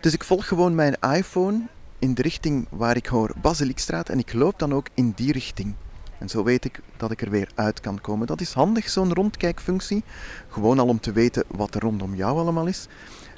Dus 0.00 0.12
ik 0.12 0.24
volg 0.24 0.48
gewoon 0.48 0.74
mijn 0.74 0.96
iPhone 1.00 1.60
in 1.98 2.14
de 2.14 2.22
richting 2.22 2.66
waar 2.70 2.96
ik 2.96 3.06
hoor 3.06 3.32
Basiliekstraat 3.40 4.08
en 4.08 4.18
ik 4.18 4.32
loop 4.32 4.58
dan 4.58 4.74
ook 4.74 4.88
in 4.94 5.12
die 5.16 5.32
richting. 5.32 5.74
En 6.18 6.28
zo 6.28 6.44
weet 6.44 6.64
ik 6.64 6.80
dat 6.96 7.10
ik 7.10 7.22
er 7.22 7.30
weer 7.30 7.50
uit 7.54 7.80
kan 7.80 8.00
komen. 8.00 8.26
Dat 8.26 8.40
is 8.40 8.52
handig, 8.52 8.88
zo'n 8.88 9.14
rondkijkfunctie. 9.14 10.02
Gewoon 10.48 10.78
al 10.78 10.86
om 10.86 11.00
te 11.00 11.12
weten 11.12 11.44
wat 11.46 11.74
er 11.74 11.80
rondom 11.80 12.14
jou 12.14 12.38
allemaal 12.38 12.66
is. 12.66 12.86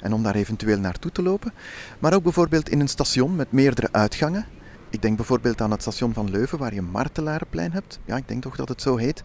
En 0.01 0.13
om 0.13 0.23
daar 0.23 0.35
eventueel 0.35 0.79
naartoe 0.79 1.11
te 1.11 1.21
lopen. 1.21 1.53
Maar 1.99 2.13
ook 2.13 2.23
bijvoorbeeld 2.23 2.69
in 2.69 2.79
een 2.79 2.87
station 2.87 3.35
met 3.35 3.51
meerdere 3.51 3.89
uitgangen. 3.91 4.45
Ik 4.91 5.01
denk 5.01 5.15
bijvoorbeeld 5.15 5.61
aan 5.61 5.71
het 5.71 5.81
station 5.81 6.13
van 6.13 6.29
Leuven, 6.29 6.57
waar 6.57 6.73
je 6.73 6.81
Martelarenplein 6.81 7.71
hebt. 7.71 7.99
Ja, 8.05 8.17
ik 8.17 8.27
denk 8.27 8.41
toch 8.41 8.55
dat 8.55 8.69
het 8.69 8.81
zo 8.81 8.97
heet. 8.97 9.23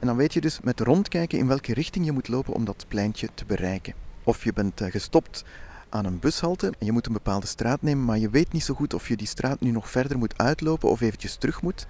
En 0.00 0.06
dan 0.06 0.16
weet 0.16 0.32
je 0.32 0.40
dus 0.40 0.60
met 0.60 0.80
rondkijken 0.80 1.38
in 1.38 1.46
welke 1.46 1.74
richting 1.74 2.04
je 2.04 2.12
moet 2.12 2.28
lopen 2.28 2.54
om 2.54 2.64
dat 2.64 2.84
pleintje 2.88 3.28
te 3.34 3.44
bereiken. 3.44 3.94
Of 4.22 4.44
je 4.44 4.52
bent 4.52 4.80
eh, 4.80 4.90
gestopt 4.90 5.44
aan 5.88 6.04
een 6.04 6.18
bushalte 6.18 6.66
en 6.78 6.86
je 6.86 6.92
moet 6.92 7.06
een 7.06 7.12
bepaalde 7.12 7.46
straat 7.46 7.82
nemen, 7.82 8.04
maar 8.04 8.18
je 8.18 8.30
weet 8.30 8.52
niet 8.52 8.64
zo 8.64 8.74
goed 8.74 8.94
of 8.94 9.08
je 9.08 9.16
die 9.16 9.26
straat 9.26 9.60
nu 9.60 9.70
nog 9.70 9.90
verder 9.90 10.18
moet 10.18 10.38
uitlopen 10.38 10.90
of 10.90 11.00
eventjes 11.00 11.36
terug 11.36 11.62
moet. 11.62 11.86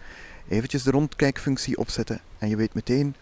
Eventjes 0.48 0.82
de 0.82 0.90
rondkijkfunctie 0.90 1.78
opzetten 1.78 2.20
en 2.38 2.48
je 2.48 2.56
weet 2.56 2.74
meteen 2.74 3.14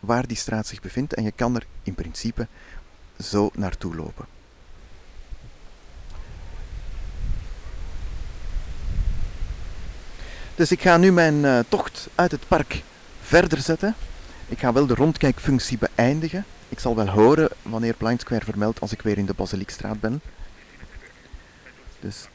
waar 0.00 0.26
die 0.26 0.36
straat 0.36 0.66
zich 0.66 0.80
bevindt 0.80 1.14
en 1.14 1.24
je 1.24 1.32
kan 1.32 1.54
er 1.54 1.66
in 1.82 1.94
principe 1.94 2.48
zo 3.18 3.50
naartoe 3.54 3.94
lopen. 3.94 4.33
Dus 10.54 10.70
ik 10.70 10.80
ga 10.80 10.96
nu 10.96 11.12
mijn 11.12 11.44
eh, 11.44 11.58
tocht 11.68 12.08
uit 12.14 12.30
het 12.30 12.48
park 12.48 12.82
verder 13.22 13.58
zetten. 13.58 13.94
Ik 14.48 14.58
ga 14.58 14.72
wel 14.72 14.86
de 14.86 14.94
rondkijkfunctie 14.94 15.78
beëindigen. 15.78 16.44
Ik 16.68 16.78
zal 16.78 16.96
wel 16.96 17.08
horen 17.08 17.48
wanneer 17.62 17.94
Blind 17.94 18.20
Square 18.20 18.44
vermeldt 18.44 18.80
als 18.80 18.92
ik 18.92 19.02
weer 19.02 19.18
in 19.18 19.26
de 19.26 19.34
Basiliekstraat 19.34 20.00
ben. 20.00 20.20
Dus 22.00 22.28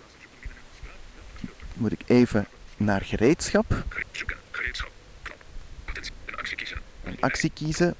moet 1.73 1.91
ik 1.91 2.01
even 2.05 2.47
naar 2.77 3.01
gereedschap. 3.01 3.83
Een 7.03 7.17
actie 7.19 7.51
kiezen. 7.53 7.95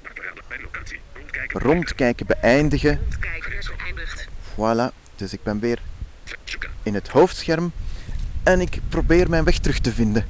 Rondkijken. 1.46 2.26
beëindigen. 2.26 3.00
Voilà, 4.54 4.94
dus 5.16 5.32
ik 5.32 5.42
ben 5.42 5.60
weer 5.60 5.78
in 6.82 6.94
het 6.94 7.08
hoofdscherm 7.08 7.72
en 8.42 8.60
ik 8.60 8.80
probeer 8.88 9.30
mijn 9.30 9.44
weg 9.44 9.58
terug 9.58 9.78
te 9.78 9.92
vinden. 9.92 10.24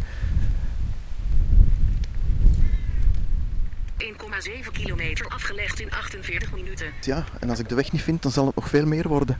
1,7 3.98 4.72
kilometer 4.72 5.28
afgelegd 5.28 5.80
in 5.80 5.90
48 5.90 6.52
minuten. 6.52 6.86
Ja, 7.00 7.24
en 7.40 7.50
als 7.50 7.58
ik 7.58 7.68
de 7.68 7.74
weg 7.74 7.92
niet 7.92 8.02
vind, 8.02 8.22
dan 8.22 8.32
zal 8.32 8.46
het 8.46 8.54
nog 8.54 8.68
veel 8.68 8.86
meer 8.86 9.08
worden. 9.08 9.38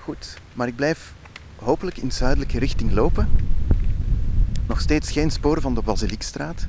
Goed, 0.00 0.38
maar 0.52 0.66
ik 0.66 0.76
blijf 0.76 1.12
hopelijk 1.56 1.96
in 1.96 2.12
zuidelijke 2.12 2.58
richting 2.58 2.92
lopen. 2.92 3.28
Nog 4.66 4.80
steeds 4.80 5.10
geen 5.10 5.30
spoor 5.30 5.60
van 5.60 5.74
de 5.74 5.82
Basiliekstraat. 5.82 6.66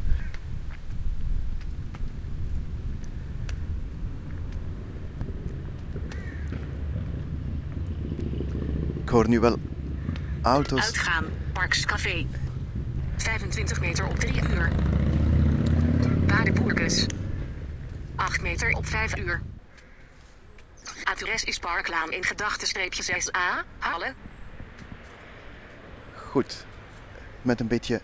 Hoor 9.13 9.29
nu 9.29 9.39
wel 9.39 9.57
auto's. 10.41 10.83
Uitgaan. 10.83 11.25
Parks 11.51 11.85
Café. 11.85 12.25
25 13.15 13.79
meter 13.79 14.07
op 14.07 14.19
3 14.19 14.49
uur. 14.49 14.71
Paardenboerkes. 16.25 17.05
8 18.15 18.41
meter 18.41 18.71
op 18.71 18.85
5 18.85 19.17
uur. 19.17 19.41
Adres 21.03 21.43
is 21.43 21.59
Parklaan 21.59 22.11
in 22.11 22.23
gedachte-streepje 22.23 23.03
6a, 23.03 23.65
Halle. 23.79 24.13
Goed. 26.15 26.65
Met 27.41 27.59
een 27.59 27.67
beetje 27.67 28.01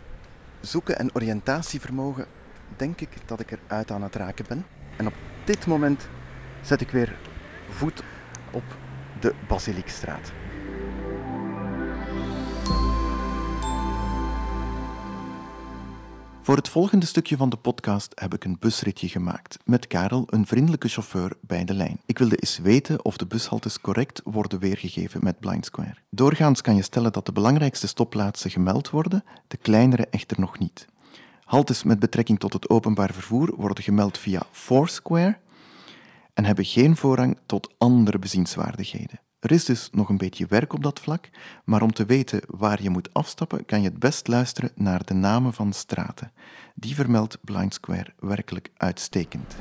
zoeken 0.59 0.99
en 0.99 1.15
oriëntatievermogen 1.15 2.25
denk 2.77 3.01
ik 3.01 3.09
dat 3.25 3.39
ik 3.39 3.51
eruit 3.51 3.91
aan 3.91 4.03
het 4.03 4.15
raken 4.15 4.45
ben. 4.47 4.65
En 4.95 5.07
op 5.07 5.13
dit 5.43 5.65
moment 5.65 6.07
zet 6.61 6.81
ik 6.81 6.89
weer 6.89 7.15
voet 7.69 8.03
op 8.51 8.63
de 9.19 9.33
Basiliekstraat. 9.47 10.31
Voor 16.49 16.57
het 16.57 16.69
volgende 16.69 17.05
stukje 17.05 17.37
van 17.37 17.49
de 17.49 17.57
podcast 17.57 18.11
heb 18.15 18.33
ik 18.33 18.43
een 18.43 18.57
busritje 18.59 19.07
gemaakt 19.07 19.57
met 19.65 19.87
Karel, 19.87 20.23
een 20.29 20.45
vriendelijke 20.45 20.87
chauffeur 20.87 21.37
bij 21.41 21.65
de 21.65 21.73
lijn. 21.73 22.01
Ik 22.05 22.17
wilde 22.17 22.35
eens 22.35 22.57
weten 22.57 23.05
of 23.05 23.17
de 23.17 23.25
bushaltes 23.25 23.81
correct 23.81 24.21
worden 24.23 24.59
weergegeven 24.59 25.23
met 25.23 25.39
Blind 25.39 25.65
Square. 25.65 25.95
Doorgaans 26.09 26.61
kan 26.61 26.75
je 26.75 26.81
stellen 26.81 27.11
dat 27.11 27.25
de 27.25 27.31
belangrijkste 27.31 27.87
stopplaatsen 27.87 28.51
gemeld 28.51 28.89
worden, 28.89 29.23
de 29.47 29.57
kleinere 29.57 30.05
echter 30.05 30.39
nog 30.39 30.59
niet. 30.59 30.87
Haltes 31.43 31.83
met 31.83 31.99
betrekking 31.99 32.39
tot 32.39 32.53
het 32.53 32.69
openbaar 32.69 33.13
vervoer 33.13 33.55
worden 33.55 33.83
gemeld 33.83 34.17
via 34.17 34.41
Foursquare 34.51 35.37
en 36.33 36.45
hebben 36.45 36.65
geen 36.65 36.95
voorrang 36.95 37.37
tot 37.45 37.73
andere 37.77 38.19
bezienswaardigheden. 38.19 39.19
Er 39.39 39.51
is 39.51 39.65
dus 39.65 39.89
nog 39.91 40.09
een 40.09 40.17
beetje 40.17 40.45
werk 40.45 40.73
op 40.73 40.83
dat 40.83 40.99
vlak, 40.99 41.29
maar 41.63 41.81
om 41.81 41.93
te 41.93 42.05
weten 42.05 42.41
waar 42.47 42.81
je 42.81 42.89
moet 42.89 43.13
afstappen, 43.13 43.65
kan 43.65 43.81
je 43.81 43.89
het 43.89 43.99
best 43.99 44.27
luisteren 44.27 44.71
naar 44.75 45.05
de 45.05 45.13
namen 45.13 45.53
van 45.53 45.73
straten. 45.73 46.31
Die 46.75 46.95
vermeldt 46.95 47.37
Blind 47.41 47.73
Square 47.73 48.13
werkelijk 48.19 48.71
uitstekend. 48.77 49.55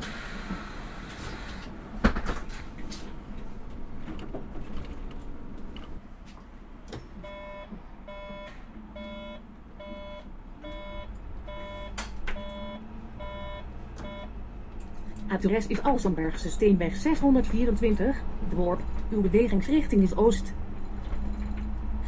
Adres 15.28 15.66
is 15.66 15.82
Alsenbergse 15.82 16.50
Steenweg 16.50 16.96
624, 16.96 18.16
Dworp. 18.48 18.80
Uw 19.10 19.20
bewegingsrichting 19.20 20.02
is 20.02 20.16
oost. 20.16 20.52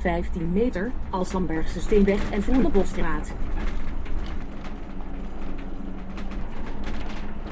15 0.00 0.52
meter, 0.52 0.92
Alsenbergse 1.10 1.80
Steenweg 1.80 2.30
en 2.30 2.42
Voerdenbosstraat. 2.42 3.32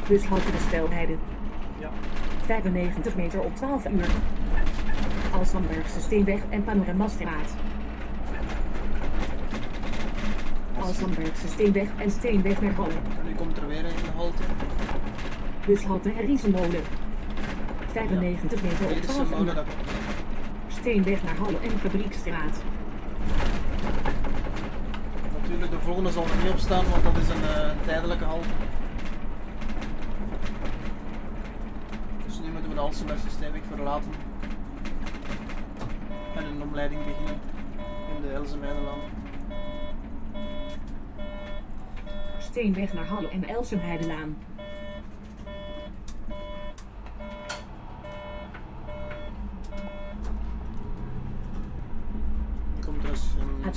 Bushalte 0.08 0.50
de 0.50 0.58
Stelheide. 0.66 1.16
95 2.44 3.16
meter 3.16 3.40
op 3.40 3.56
12 3.56 3.87
uur. 3.88 4.06
Alsenbergse 5.32 6.00
Steenweg 6.00 6.40
en 6.48 6.64
Panoramastraat. 6.64 7.54
Alsenbergse 10.80 11.48
Steenweg 11.48 11.88
en 11.96 12.11
Steenweg 12.11 12.61
naar 12.61 12.72
Halle. 12.72 12.92
Nu 13.26 13.34
komt 13.34 13.56
er 13.56 13.66
weer 13.66 13.84
een 13.84 14.14
halte. 14.16 14.42
Bushalte 15.66 16.11
Herriesenmolen. 16.11 16.97
95 17.92 18.62
meter 18.62 18.85
op 18.85 18.94
Dit 18.94 19.05
is 19.05 19.14
12 19.14 19.18
een 19.18 19.24
uur. 19.24 19.37
molen 19.38 19.55
dat 19.55 19.66
Steenweg 20.68 21.22
naar 21.22 21.37
Halle 21.37 21.59
en 21.59 21.79
Fabriekstraat. 21.79 22.62
Natuurlijk, 25.40 25.70
de 25.70 25.79
volgende 25.79 26.11
zal 26.11 26.24
er 26.24 26.42
niet 26.42 26.53
op 26.53 26.59
staan, 26.59 26.85
want 26.90 27.05
dat 27.05 27.16
is 27.16 27.29
een 27.29 27.42
eh, 27.42 27.70
tijdelijke 27.85 28.24
halte. 28.24 28.48
Dus 32.27 32.40
nu 32.40 32.51
moeten 32.51 32.68
we 32.68 32.74
de 32.74 32.81
Alsenbergse 32.81 33.31
Steenweg 33.31 33.62
verlaten. 33.68 34.11
En 36.37 36.44
een 36.44 36.62
omleiding 36.62 37.05
beginnen 37.05 37.40
in 38.16 38.22
de 38.22 38.29
Elzenmeidenlaan. 38.29 38.98
Steenweg 42.38 42.92
naar 42.92 43.07
Halle 43.07 43.29
en 43.29 43.44
Elsenheidelaan. 43.48 44.37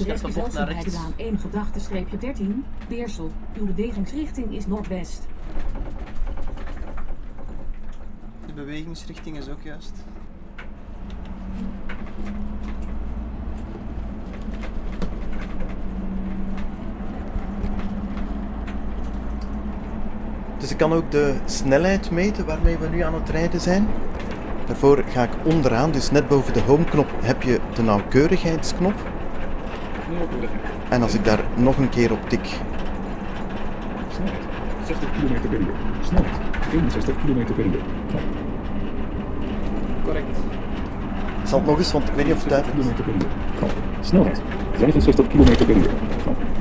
Rechts 0.05 0.21
de 0.21 0.31
bocht 0.39 0.53
naar. 0.53 0.67
Gedaan 0.67 1.13
1 1.15 1.39
gedachte 1.39 1.79
13, 2.19 2.65
Beersel. 2.87 3.31
Uw 3.59 3.65
bewegingsrichting 3.65 4.55
is 4.55 4.67
noordwest. 4.67 5.27
De 8.45 8.53
bewegingsrichting 8.53 9.37
is 9.37 9.49
ook 9.49 9.61
juist. 9.63 9.93
Dus 20.57 20.71
ik 20.71 20.77
kan 20.77 20.93
ook 20.93 21.11
de 21.11 21.35
snelheid 21.45 22.11
meten 22.11 22.45
waarmee 22.45 22.77
we 22.77 22.87
nu 22.87 23.01
aan 23.01 23.13
het 23.13 23.29
rijden 23.29 23.61
zijn. 23.61 23.87
Daarvoor 24.67 25.03
ga 25.07 25.23
ik 25.23 25.45
onderaan, 25.45 25.91
dus 25.91 26.11
net 26.11 26.27
boven 26.27 26.53
de 26.53 26.61
home-knop 26.61 27.09
heb 27.21 27.43
je 27.43 27.59
de 27.73 27.81
nauwkeurigheidsknop. 27.81 28.93
En 30.89 31.01
als 31.01 31.13
ik 31.13 31.25
daar 31.25 31.39
nog 31.55 31.77
een 31.77 31.89
keer 31.89 32.11
op 32.11 32.29
tik, 32.29 32.47
Snelheid. 34.13 34.43
60 34.85 35.09
km 35.11 35.49
per 35.49 35.59
uur. 35.59 35.73
Snelheid. 36.05 36.35
61 36.73 37.15
km 37.15 37.53
per 37.53 37.65
uur. 37.65 37.79
Correct. 40.03 40.37
ik 41.41 41.47
zal 41.47 41.59
het 41.59 41.67
nog 41.67 41.77
eens, 41.77 41.91
want 41.91 42.09
ik 42.09 42.13
weet 42.13 42.25
niet 42.25 42.33
of 42.33 42.43
het 42.43 42.53
60 42.53 42.73
duidelijk 42.73 43.31
is. 44.01 44.07
Snelheid. 44.07 44.41
65 44.75 45.27
km 45.27 45.65
per 45.65 45.75
uur. 45.75 45.89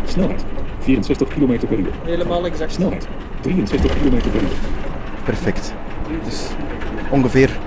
Snelheid. 0.04 0.44
64 0.78 1.28
km 1.28 1.66
per 1.66 1.78
uur. 1.78 1.90
Helemaal 2.04 2.46
exact. 2.46 2.72
Snelheid. 2.72 3.08
63 3.40 3.92
km 3.92 4.30
per 4.30 4.42
uur. 4.42 4.50
Perfect. 5.24 5.74
Dus 6.24 6.48
ongeveer 7.10 7.58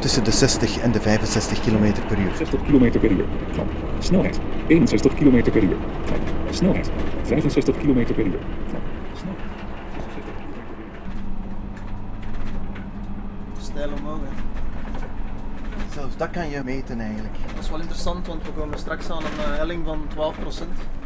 tussen 0.00 0.24
de 0.24 0.30
60 0.30 0.78
en 0.78 0.92
de 0.92 1.00
65 1.00 1.60
km 1.60 1.92
per 2.08 2.18
uur. 2.18 2.32
60 2.36 2.62
km 2.62 2.98
per 3.00 3.10
uur. 3.10 3.24
Knop. 3.52 3.68
Snelheid. 3.98 4.40
61 4.66 5.14
km 5.14 5.50
per 5.50 5.62
uur. 5.62 5.76
Knop. 6.04 6.18
Snelheid. 6.50 6.90
65 7.22 7.76
km 7.76 8.14
per 8.14 8.24
uur. 8.24 8.38
Knop. 8.68 8.82
Snelheid. 9.12 9.36
66 9.36 9.36
km 9.36 9.74
per 9.74 12.24
uur. 13.04 13.18
Stijl 13.60 13.92
omhoog. 13.92 14.20
Hè. 14.20 14.28
Zelfs 15.94 16.16
dat 16.16 16.30
kan 16.30 16.50
je 16.50 16.60
meten 16.64 17.00
eigenlijk. 17.00 17.34
Dat 17.54 17.64
is 17.64 17.70
wel 17.70 17.80
interessant, 17.80 18.26
want 18.26 18.44
we 18.44 18.52
komen 18.52 18.78
straks 18.78 19.10
aan 19.10 19.24
een 19.24 19.52
eh, 19.52 19.56
helling 19.56 19.84
van 19.84 20.06
12%. 20.08 20.99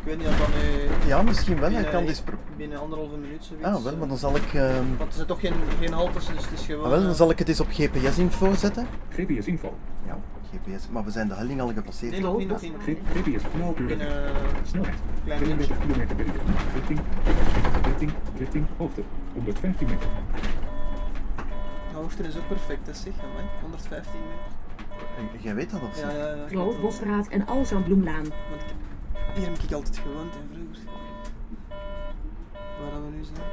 Ik 0.00 0.06
weet 0.06 0.18
niet 0.18 0.26
of 0.26 0.38
dat 0.38 0.48
nu 0.48 1.08
Ja, 1.08 1.22
misschien 1.22 1.58
wel. 1.60 1.68
Ik 1.68 1.74
binnen, 1.74 1.92
kan 1.92 2.04
dit 2.06 2.22
pro- 2.24 2.34
binnen 2.56 2.78
anderhalve 2.80 3.16
minuut 3.16 3.44
zoiets. 3.44 3.66
Ah, 3.66 3.82
wel, 3.82 3.96
maar 3.96 4.08
dan 4.08 4.16
zal 4.16 4.36
ik, 4.36 4.54
ehm, 4.54 4.84
Want 4.98 5.08
er 5.08 5.14
zijn 5.14 5.26
toch 5.26 5.40
geen, 5.40 5.52
geen 5.80 5.92
haltes, 5.92 6.26
dus 6.26 6.44
het 6.44 6.58
is 6.60 6.66
gewoon... 6.66 6.84
ah, 6.84 6.90
wel, 6.90 7.00
dan 7.00 7.08
eh, 7.10 7.14
zal 7.16 7.30
ik 7.30 7.38
het 7.38 7.48
eens 7.48 7.60
op 7.60 7.66
GPS-info 7.70 8.54
zetten. 8.54 8.86
GPS 9.10 9.46
info. 9.46 9.74
Ja, 10.06 10.18
GPS. 10.52 10.88
Maar 10.90 11.04
we 11.04 11.10
zijn 11.10 11.28
de 11.28 11.34
helling 11.34 11.60
al 11.60 11.72
gepasseerd. 11.74 12.12
Nee, 12.12 12.20
nog 12.20 12.38
niet, 12.38 12.48
nog 12.48 12.60
niet. 12.62 12.72
GPS 13.14 13.42
nauwkeurig. 13.58 13.96
Binnen 13.98 14.22
Snelheid. 14.64 14.94
Klein 15.24 15.40
32 15.42 15.76
km 15.78 16.14
per 16.16 16.24
uur. 16.24 16.32
Richting. 16.74 17.00
Richting. 17.84 18.12
Richting. 18.38 18.66
Hoogte. 18.76 19.02
115 19.34 19.86
meter. 19.88 20.08
hoogte 21.94 22.22
is 22.22 22.36
ook 22.36 22.48
perfect, 22.48 22.86
hè, 22.86 22.94
zeg. 22.94 23.12
Amai, 23.30 23.44
115 23.60 24.20
meter. 24.20 24.58
Eh, 25.36 25.42
Jij 25.44 25.54
weet 25.54 25.70
dat 25.70 25.80
of 25.82 25.94
zo? 25.96 26.06
Ja, 26.06 26.12
ja, 26.16 26.34
ja. 26.50 26.60
ik. 26.64 26.80
Bosstraat 26.80 27.28
en 27.28 27.46
Alzambloemlaan. 27.46 28.24
Want 28.50 28.62
ik- 28.62 28.88
hier 29.34 29.46
heb 29.48 29.58
ik 29.58 29.72
altijd 29.72 29.98
gewoond, 29.98 30.32
hè, 30.34 30.40
vroeger. 30.52 30.78
Waar 32.80 32.90
gaan 32.92 33.04
we 33.10 33.16
nu 33.16 33.24
zijn? 33.24 33.46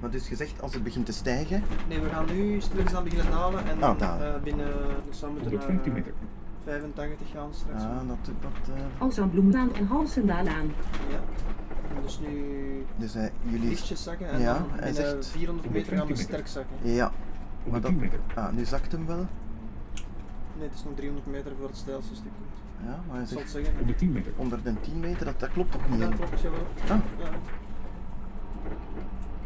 Maar 0.00 0.10
dus 0.10 0.26
gezegd, 0.28 0.62
als 0.62 0.74
het 0.74 0.82
begint 0.82 1.06
te 1.06 1.12
stijgen, 1.12 1.62
Nee, 1.88 2.00
we 2.00 2.08
gaan 2.08 2.26
nu 2.26 2.60
stilletjes 2.60 3.02
beginnen 3.02 3.30
dalen 3.30 3.66
en 3.66 3.82
Ah, 3.82 3.98
dalen. 3.98 4.34
eh, 4.34 4.42
binnen... 4.42 4.66
Dus 5.08 5.20
dan 5.20 5.30
moeten 5.32 5.50
we 5.50 5.56
115 5.56 5.92
meter. 5.92 6.12
85 6.64 7.30
gaan 7.34 7.54
straks. 7.54 7.82
ah, 7.82 8.08
dat, 8.08 8.16
dat, 8.40 8.74
eh, 8.76 8.82
Alzambloemlaan 9.02 9.74
en 9.74 9.86
Halsendaalaan. 9.86 10.72
Ja. 11.10 11.20
En 11.96 12.02
dus 12.02 12.18
nu 12.20 12.84
dus 12.96 13.14
eh, 13.14 13.24
jullie... 13.42 13.68
lichtjes 13.68 14.02
zakken 14.02 14.28
en 14.28 14.40
Ja, 14.40 14.52
dan 14.58 14.66
hij 14.70 14.92
binnen 14.92 14.94
zegt- 15.22 15.26
400 15.26 15.70
meter 15.70 15.96
gaan 15.96 16.06
we 16.06 16.12
115 16.14 16.26
sterk 16.26 16.46
zakken. 16.46 16.92
Ja, 16.94 17.12
maar 17.70 17.80
dat... 17.80 17.90
110 17.90 17.96
meter. 18.00 18.18
Ah, 18.44 18.52
nu 18.52 18.64
zakt 18.64 18.92
hem 18.92 19.06
wel. 19.06 19.26
Nee, 20.56 20.68
het 20.68 20.74
is 20.74 20.84
nog 20.84 20.94
300 20.94 21.26
meter 21.26 21.52
voor 21.58 21.66
het 21.68 21.76
stijlste 21.76 22.14
stuk 22.14 22.30
komt. 22.38 22.62
Ja, 22.82 23.00
maar 23.08 23.16
hij 23.16 23.26
zegt 23.26 23.50
zeggen. 23.50 23.74
110 23.76 24.12
meter. 24.12 24.32
110 24.36 25.00
meter, 25.00 25.24
dat, 25.24 25.40
dat 25.40 25.50
klopt 25.50 25.72
toch 25.72 25.88
niet? 25.90 25.98
Ja, 26.00 26.08
hè? 26.08 26.14
klopt, 26.16 26.40
jawel. 26.40 26.66
Ah, 26.82 26.88
Ja. 26.88 26.98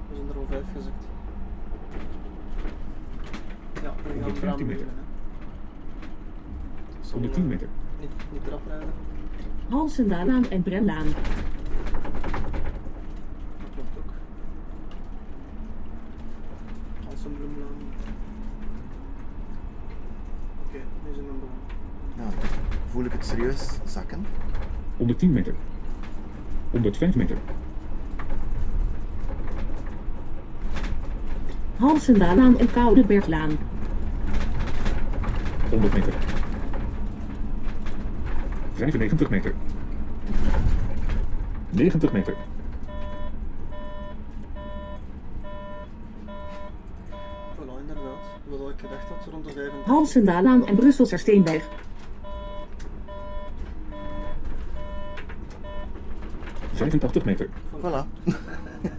We 0.08 0.14
zijn 0.14 0.28
er 0.28 0.36
al 0.36 0.46
vijf 0.48 0.64
gezakt. 0.76 1.04
Ja, 3.82 3.94
we 4.02 4.08
gaan 4.08 4.22
115 4.22 4.42
eraan 4.48 4.66
meter. 4.66 4.86
zal, 7.00 7.12
110 7.12 7.42
eh, 7.42 7.48
meter. 7.48 7.68
Niet, 8.00 8.10
niet 8.32 8.46
erop 8.46 8.66
rijden. 8.66 8.88
Halsendaalaan 9.68 10.48
en 10.50 10.62
Brenlaan. 10.62 11.06
Dat 11.06 11.14
klopt 13.74 13.98
ook. 13.98 14.12
Als 17.10 17.24
een 17.24 17.34
bloemlaan. 17.36 17.76
Oké, 20.66 20.78
nu 21.04 21.14
zijn 21.14 21.26
we 21.26 21.32
begonnen. 21.32 21.58
nou, 22.16 22.30
voel 22.90 23.04
ik 23.04 23.12
het 23.12 23.24
serieus 23.26 23.68
zakken. 23.98 24.26
110 24.96 25.32
meter. 25.32 25.54
105 26.70 27.16
meter. 27.16 27.37
Halsendaalaan 31.76 32.58
en 32.58 32.70
Koudeberglaan. 32.72 33.50
100 35.70 35.94
meter. 35.94 36.12
95 38.74 39.30
meter. 39.30 39.54
90 41.70 42.12
meter. 42.12 42.34
Voilà, 47.56 47.80
inderdaad. 47.80 48.22
Wat 48.44 48.70
ik 48.70 48.80
gedacht 48.80 49.08
had, 49.08 49.28
rond 49.30 49.44
de 49.44 49.52
35. 49.52 49.84
Halsendaalaan 49.87 50.66
en 50.66 50.76
Brusselser 50.76 51.18
Steenweg. 51.18 51.68
85 56.78 57.24
meter. 57.24 57.48
Voilà. 57.80 58.04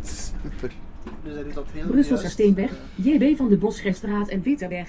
Super. 0.02 0.72
Dus 1.24 1.54
dat 1.54 1.66
heel 1.72 1.88
Brusselser 1.88 2.18
juist. 2.22 2.32
Steenweg. 2.32 2.72
JB 2.96 3.38
van 3.38 3.50
de 3.50 3.58
Bosgerstraat 3.58 4.28
en 4.28 4.42
Witterweg. 4.42 4.88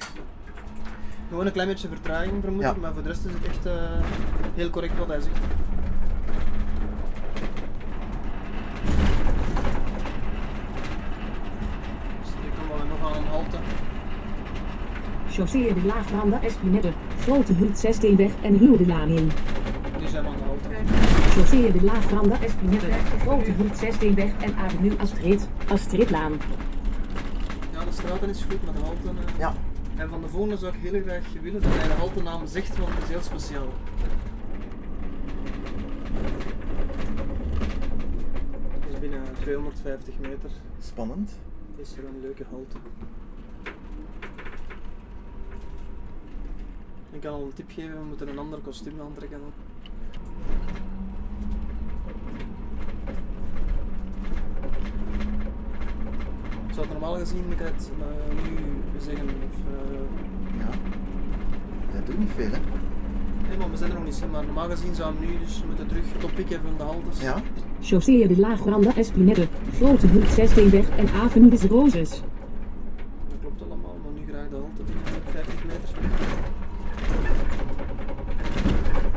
Gewoon 1.29 1.47
een 1.47 1.53
klein 1.53 1.69
beetje 1.69 1.89
vertraging 1.89 2.43
vermoed 2.43 2.63
ik, 2.63 2.67
Ja. 2.75 2.75
maar 2.81 2.93
voor 2.93 3.03
de 3.03 3.09
rest 3.09 3.25
is 3.25 3.33
het 3.33 3.47
echt 3.47 3.67
eh, 3.67 3.73
heel 4.55 4.71
correct 4.71 4.99
wat 4.99 5.07
hij 5.09 5.21
zegt. 5.21 5.39
Dus 12.23 12.31
komen 12.59 12.77
we 12.77 12.89
nog 13.01 13.13
aan 13.13 13.23
een 13.23 13.29
halte. 13.29 13.57
Chaussee 15.31 15.75
de 15.75 15.83
Laagbranda 15.85 16.43
Espinette. 16.43 16.93
Grote 17.21 17.53
Hut 17.53 17.79
6 17.79 17.97
Steenweg 17.97 18.31
en 18.43 18.59
Ruwe 18.59 18.77
de 18.77 18.87
Laan 18.87 19.09
in. 19.09 19.31
Nu 20.01 20.07
zijn 20.09 20.23
we 20.25 20.29
aan 20.31 20.37
de 20.37 20.43
halte. 20.45 21.20
Chaussee 21.31 21.73
de 21.73 21.83
Laagbranda 21.83 22.41
Espinette. 22.43 22.87
Grote 23.21 23.53
6 23.75 23.95
Steenweg 23.95 24.33
en 24.41 24.55
Avenue 24.57 24.99
Astrid. 24.99 25.49
Astridlaan. 25.69 26.33
Ja, 27.73 27.85
de 27.85 27.93
straten 27.93 28.29
is 28.29 28.43
goed, 28.43 28.65
maar 28.65 28.75
de 28.75 28.81
halte... 28.81 29.09
eh, 29.33 29.39
Ja, 29.39 29.55
En 29.97 30.09
van 30.09 30.21
de 30.21 30.29
volgende 30.29 30.57
zou 30.57 30.75
ik 30.75 30.81
heel 30.91 31.03
graag 31.03 31.25
willen 31.43 31.63
dat 31.63 31.73
hij 31.75 31.89
de 31.89 31.95
haltenaam 31.95 32.47
zegt, 32.47 32.79
want 32.79 32.95
het 32.95 33.03
is 33.03 33.09
heel 33.09 33.23
speciaal. 33.23 33.67
Het 38.81 38.93
is 38.93 38.99
binnen 39.01 39.23
250 39.41 40.15
meter. 40.19 40.51
spannend. 40.81 41.31
Het 41.77 41.87
is 41.87 41.97
er 41.97 42.05
een 42.05 42.21
leuke 42.21 42.45
halte. 42.51 42.77
Ik 47.13 47.21
kan 47.21 47.33
al 47.33 47.43
een 47.45 47.53
tip 47.55 47.71
geven, 47.71 47.99
we 47.99 48.05
moeten 48.09 48.29
een 48.29 48.39
ander 48.39 48.59
kostuum 48.59 49.01
aantrekken. 49.01 49.39
dan. 49.41 49.53
Het 56.81 56.91
normaal 56.91 57.15
gezien 57.15 57.45
moet 57.45 57.53
ik 57.53 57.59
het 57.59 57.91
eh, 57.99 58.45
nu 58.45 58.57
zeggen. 59.01 59.27
Of, 59.27 59.57
eh, 59.75 60.59
Ja. 60.59 60.71
Dat 61.95 62.07
doet 62.07 62.19
niet 62.19 62.29
veel, 62.37 62.51
hè? 62.51 62.59
nee, 63.49 63.59
maar 63.59 63.71
we 63.71 63.77
zijn 63.77 63.91
er 63.91 63.97
nog 63.97 64.05
niet, 64.05 64.25
maar 64.31 64.45
normaal 64.45 64.69
gezien 64.69 64.95
zou 64.95 65.15
hem 65.15 65.29
nu 65.29 65.39
dus 65.45 65.63
moeten 65.67 65.87
terug 65.87 66.05
topikken 66.19 66.61
van 66.65 66.75
de 66.77 66.83
haltes. 66.83 67.21
Ja. 67.23 67.43
Chaussee 67.81 68.29
de 68.29 68.39
Laagbranda 68.39 68.97
Espinette. 68.97 69.49
Grote 69.77 70.07
6 70.29 70.51
Steenweg 70.51 70.89
en 70.97 71.09
Avenue 71.09 71.51
des 71.51 71.63
Roses. 71.63 72.11
Dat 72.11 73.39
klopt 73.41 73.63
allemaal, 73.63 73.97
maar 74.03 74.13
nu 74.13 74.33
graag 74.33 74.49
de 74.49 74.57
halte 74.57 74.83
binnen 74.83 75.05
50 75.33 75.65
meter. 75.65 75.89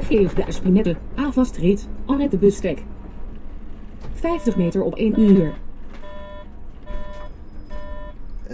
Geef 0.08 0.34
de 0.34 0.43
Espinette. 0.43 0.95
Avastrit. 1.15 1.88
Arrête 2.06 2.30
de 2.30 2.38
Bustek. 2.38 2.84
50 4.13 4.56
meter 4.56 4.82
op 4.84 4.95
1 4.95 5.19
uur. 5.19 5.54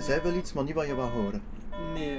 Zei 0.01 0.21
wel 0.21 0.33
iets, 0.33 0.53
maar 0.53 0.63
niet 0.63 0.73
wat 0.73 0.85
je 0.87 0.95
wou 0.95 1.09
horen. 1.11 1.41
Nee, 1.93 2.17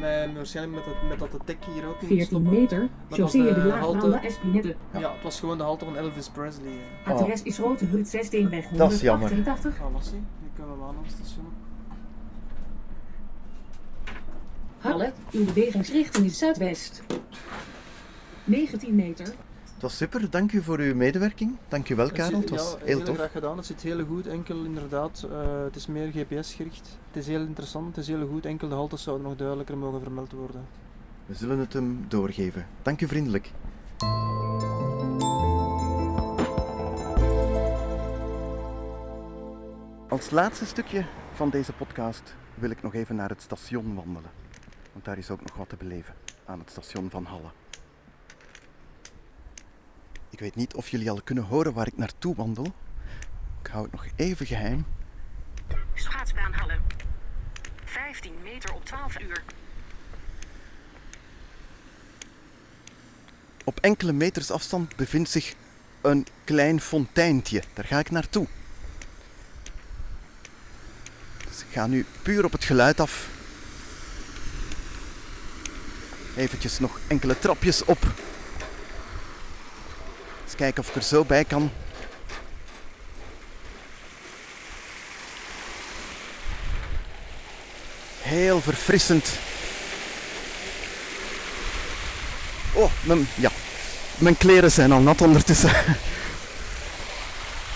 met, 0.00 0.34
waarschijnlijk 0.34 0.76
met, 0.76 0.84
het, 0.94 1.08
met 1.08 1.18
dat 1.18 1.30
de 1.30 1.38
tech 1.44 1.56
hier 1.74 1.86
ook 1.86 2.00
moet 2.00 2.08
14 2.08 2.26
stoppen. 2.26 2.52
meter. 2.52 2.80
Dat 2.80 2.88
was 3.08 3.18
Chaussee 3.18 3.54
de 3.54 3.62
de 3.62 3.70
halte. 3.70 4.18
Espinette. 4.22 4.74
Ja. 4.98 5.12
het 5.12 5.22
was 5.22 5.40
gewoon 5.40 5.58
de 5.58 5.62
halte 5.64 5.84
van 5.84 5.96
Elvis 5.96 6.28
Presley. 6.28 6.72
eh. 7.04 7.10
Adres 7.12 7.42
is 7.42 7.56
Grote 7.56 7.84
Hut 7.84 8.08
6 8.08 8.26
Steenweg 8.26 8.68
Dat 8.68 8.92
is 8.92 9.00
jammer. 9.00 9.28
188. 9.28 9.76
Ga 9.76 9.90
lassie, 9.90 10.14
nu 10.42 10.48
kunnen 10.54 10.76
we 10.78 10.82
aan 10.84 10.96
het 11.02 11.12
station. 11.26 11.46
Halle, 14.78 15.12
uw 15.30 15.44
bewegingsrichting 15.44 16.26
is 16.26 16.38
zuidwest. 16.38 17.02
19 18.44 18.94
meter. 18.94 19.34
Het 19.82 19.90
was 19.90 20.00
super, 20.00 20.30
dank 20.30 20.52
u 20.52 20.62
voor 20.62 20.78
uw 20.78 20.94
medewerking. 20.94 21.56
Dank 21.68 21.88
u 21.88 21.94
wel, 21.94 22.10
Karel. 22.10 22.40
Het 22.40 22.50
was 22.50 22.76
ja, 22.78 22.84
heel 22.84 23.02
tof. 23.02 23.16
graag 23.16 23.32
gedaan. 23.32 23.56
Het 23.56 23.66
zit 23.66 23.82
heel 23.82 24.04
goed. 24.04 24.26
Enkel 24.26 24.64
inderdaad, 24.64 25.26
eh, 25.30 25.62
het 25.64 25.76
is 25.76 25.86
meer 25.86 26.12
GPS-gericht. 26.12 26.98
Het 27.06 27.16
is 27.16 27.26
heel 27.26 27.40
interessant, 27.40 27.86
het 27.86 27.96
is 27.96 28.06
heel 28.06 28.28
goed. 28.28 28.46
Enkel 28.46 28.68
de 28.68 28.74
haltes 28.74 29.02
zouden 29.02 29.26
nog 29.26 29.36
duidelijker 29.36 29.78
mogen 29.78 30.00
vermeld 30.00 30.32
worden. 30.32 30.66
We 31.26 31.34
zullen 31.34 31.58
het 31.58 31.72
hem 31.72 32.04
doorgeven. 32.08 32.66
Dank 32.82 33.00
u 33.00 33.06
vriendelijk. 33.06 33.50
Als 40.08 40.30
laatste 40.30 40.66
stukje 40.66 41.04
van 41.32 41.50
deze 41.50 41.72
podcast 41.72 42.34
wil 42.54 42.70
ik 42.70 42.82
nog 42.82 42.94
even 42.94 43.16
naar 43.16 43.28
het 43.28 43.42
station 43.42 43.94
wandelen. 43.94 44.30
Want 44.92 45.04
daar 45.04 45.18
is 45.18 45.30
ook 45.30 45.40
nog 45.40 45.56
wat 45.56 45.68
te 45.68 45.76
beleven 45.76 46.14
aan 46.44 46.58
het 46.58 46.70
station 46.70 47.10
van 47.10 47.24
Halle. 47.24 47.61
Ik 50.42 50.48
weet 50.48 50.66
niet 50.66 50.74
of 50.74 50.88
jullie 50.88 51.10
al 51.10 51.20
kunnen 51.24 51.44
horen 51.44 51.72
waar 51.72 51.86
ik 51.86 51.96
naartoe 51.96 52.34
wandel. 52.34 52.74
Ik 53.62 53.70
hou 53.70 53.82
het 53.82 53.92
nog 53.92 54.06
even 54.16 54.46
geheim. 54.46 54.86
Schaatsbaan 55.94 56.52
Halle. 56.52 56.78
15 57.84 58.32
meter 58.42 58.74
op 58.74 58.84
12 58.84 59.20
uur. 59.20 59.42
Op 63.64 63.78
enkele 63.80 64.12
meters 64.12 64.50
afstand 64.50 64.96
bevindt 64.96 65.30
zich 65.30 65.54
een 66.00 66.26
klein 66.44 66.80
fonteintje. 66.80 67.62
Daar 67.74 67.84
ga 67.84 67.98
ik 67.98 68.10
naartoe. 68.10 68.46
Dus 71.48 71.60
ik 71.60 71.72
ga 71.72 71.86
nu 71.86 72.06
puur 72.22 72.44
op 72.44 72.52
het 72.52 72.64
geluid 72.64 73.00
af. 73.00 73.28
Eventjes 76.36 76.78
nog 76.78 76.98
enkele 77.08 77.38
trapjes 77.38 77.84
op. 77.84 78.30
Kijken 80.56 80.82
of 80.82 80.88
ik 80.88 80.94
er 80.94 81.02
zo 81.02 81.24
bij 81.24 81.44
kan. 81.44 81.70
Heel 88.20 88.60
verfrissend. 88.60 89.28
Oh, 92.72 92.90
mijn, 93.02 93.28
ja. 93.34 93.50
Mijn 94.18 94.36
kleren 94.36 94.70
zijn 94.70 94.92
al 94.92 95.00
nat 95.00 95.20
ondertussen. 95.20 95.70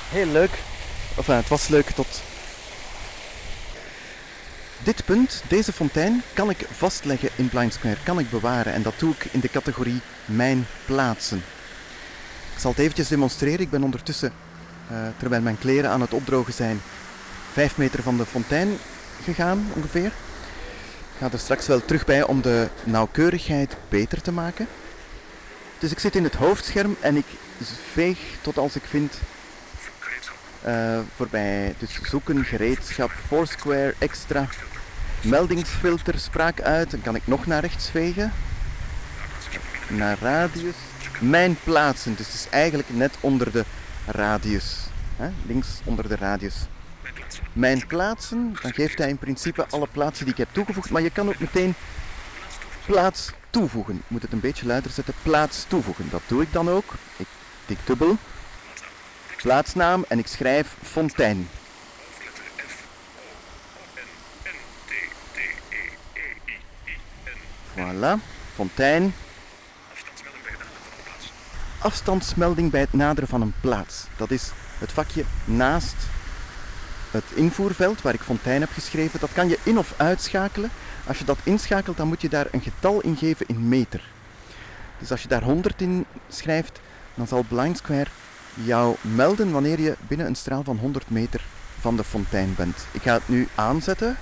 Heel 0.08 0.26
leuk. 0.26 0.50
Enfin, 1.16 1.34
het 1.34 1.48
was 1.48 1.68
leuk 1.68 1.90
tot. 1.90 2.22
Dit 4.82 5.04
punt, 5.04 5.42
deze 5.48 5.72
fontein, 5.72 6.22
kan 6.34 6.50
ik 6.50 6.66
vastleggen 6.76 7.28
in 7.36 7.48
Blind 7.48 7.72
Square, 7.72 7.96
kan 8.02 8.18
ik 8.18 8.30
bewaren. 8.30 8.72
En 8.72 8.82
dat 8.82 8.94
doe 8.98 9.14
ik 9.18 9.28
in 9.30 9.40
de 9.40 9.48
categorie 9.48 10.00
Mijn 10.24 10.66
plaatsen. 10.84 11.44
Ik 12.56 12.62
zal 12.62 12.70
het 12.70 12.80
eventjes 12.80 13.08
demonstreren. 13.08 13.60
Ik 13.60 13.70
ben 13.70 13.82
ondertussen, 13.82 14.32
eh, 14.88 14.96
terwijl 15.16 15.42
mijn 15.42 15.58
kleren 15.58 15.90
aan 15.90 16.00
het 16.00 16.12
opdrogen 16.12 16.52
zijn, 16.52 16.80
vijf 17.52 17.76
meter 17.76 18.02
van 18.02 18.16
de 18.16 18.26
fontein 18.26 18.68
gegaan 19.24 19.66
ongeveer. 19.74 20.06
Ik 20.06 21.18
ga 21.18 21.28
er 21.32 21.38
straks 21.38 21.66
wel 21.66 21.84
terug 21.84 22.04
bij 22.04 22.22
om 22.22 22.40
de 22.40 22.68
nauwkeurigheid 22.84 23.76
beter 23.88 24.22
te 24.22 24.32
maken. 24.32 24.66
Dus 25.78 25.90
ik 25.90 25.98
zit 25.98 26.16
in 26.16 26.24
het 26.24 26.34
hoofdscherm 26.34 26.96
en 27.00 27.16
ik 27.16 27.26
veeg 27.92 28.18
tot 28.40 28.58
als 28.58 28.76
ik 28.76 28.84
vind 28.84 29.14
eh, 30.62 30.98
voorbij. 31.16 31.74
Dus 31.78 31.98
zoeken, 32.02 32.44
gereedschap, 32.44 33.10
Foursquare, 33.26 33.94
extra, 33.98 34.48
meldingsfilter, 35.20 36.18
spraak 36.18 36.60
uit. 36.60 36.90
Dan 36.90 37.00
kan 37.02 37.14
ik 37.14 37.26
nog 37.26 37.46
naar 37.46 37.60
rechts 37.60 37.90
vegen. 37.90 38.32
Naar 39.88 40.18
radius. 40.20 40.76
Mijn 41.20 41.56
plaatsen, 41.64 42.16
dus 42.16 42.26
het 42.26 42.34
is 42.34 42.48
eigenlijk 42.50 42.88
net 42.90 43.16
onder 43.20 43.52
de 43.52 43.64
radius. 44.06 44.76
Hè? 45.16 45.28
Links 45.46 45.80
onder 45.84 46.08
de 46.08 46.16
radius. 46.16 46.54
Mijn 47.52 47.86
plaatsen. 47.86 48.56
Dan 48.62 48.74
geeft 48.74 48.98
hij 48.98 49.08
in 49.08 49.18
principe 49.18 49.66
alle 49.70 49.86
plaatsen 49.92 50.24
die 50.24 50.34
ik 50.34 50.40
heb 50.40 50.48
toegevoegd. 50.52 50.90
Maar 50.90 51.02
je 51.02 51.10
kan 51.10 51.28
ook 51.28 51.38
meteen 51.38 51.74
plaats 52.86 53.30
toevoegen. 53.50 53.94
Ik 53.96 54.02
moet 54.08 54.22
het 54.22 54.32
een 54.32 54.40
beetje 54.40 54.66
luider 54.66 54.90
zetten. 54.90 55.14
Plaats 55.22 55.64
toevoegen. 55.68 56.10
Dat 56.10 56.22
doe 56.26 56.42
ik 56.42 56.52
dan 56.52 56.70
ook. 56.70 56.94
Ik 57.16 57.26
tik 57.66 57.78
dubbel. 57.84 58.16
Plaatsnaam 59.36 60.04
en 60.08 60.18
ik 60.18 60.26
schrijf 60.26 60.76
Fontein. 60.82 61.48
Voilà. 67.74 68.14
Fontein. 68.54 69.14
Afstandsmelding 71.86 72.70
bij 72.70 72.80
het 72.80 72.92
naderen 72.92 73.28
van 73.28 73.40
een 73.40 73.54
plaats. 73.60 74.06
Dat 74.16 74.30
is 74.30 74.50
het 74.78 74.92
vakje 74.92 75.24
naast 75.44 75.94
het 77.10 77.24
invoerveld 77.34 78.02
waar 78.02 78.14
ik 78.14 78.20
Fontein 78.20 78.60
heb 78.60 78.70
geschreven. 78.72 79.20
Dat 79.20 79.32
kan 79.32 79.48
je 79.48 79.58
in- 79.62 79.78
of 79.78 79.94
uitschakelen. 79.96 80.70
Als 81.06 81.18
je 81.18 81.24
dat 81.24 81.38
inschakelt, 81.42 81.96
dan 81.96 82.08
moet 82.08 82.20
je 82.20 82.28
daar 82.28 82.46
een 82.50 82.60
getal 82.60 83.00
in 83.00 83.16
geven 83.16 83.46
in 83.48 83.68
meter. 83.68 84.02
Dus 84.98 85.10
als 85.10 85.22
je 85.22 85.28
daar 85.28 85.42
100 85.42 85.80
in 85.80 86.06
schrijft, 86.28 86.80
dan 87.14 87.26
zal 87.26 87.42
Blind 87.48 87.76
Square 87.76 88.06
jou 88.54 88.96
melden 89.00 89.52
wanneer 89.52 89.80
je 89.80 89.96
binnen 90.08 90.26
een 90.26 90.34
straal 90.36 90.62
van 90.64 90.76
100 90.76 91.10
meter 91.10 91.40
van 91.80 91.96
de 91.96 92.04
fontein 92.04 92.54
bent. 92.56 92.86
Ik 92.90 93.02
ga 93.02 93.12
het 93.12 93.28
nu 93.28 93.48
aanzetten. 93.54 94.16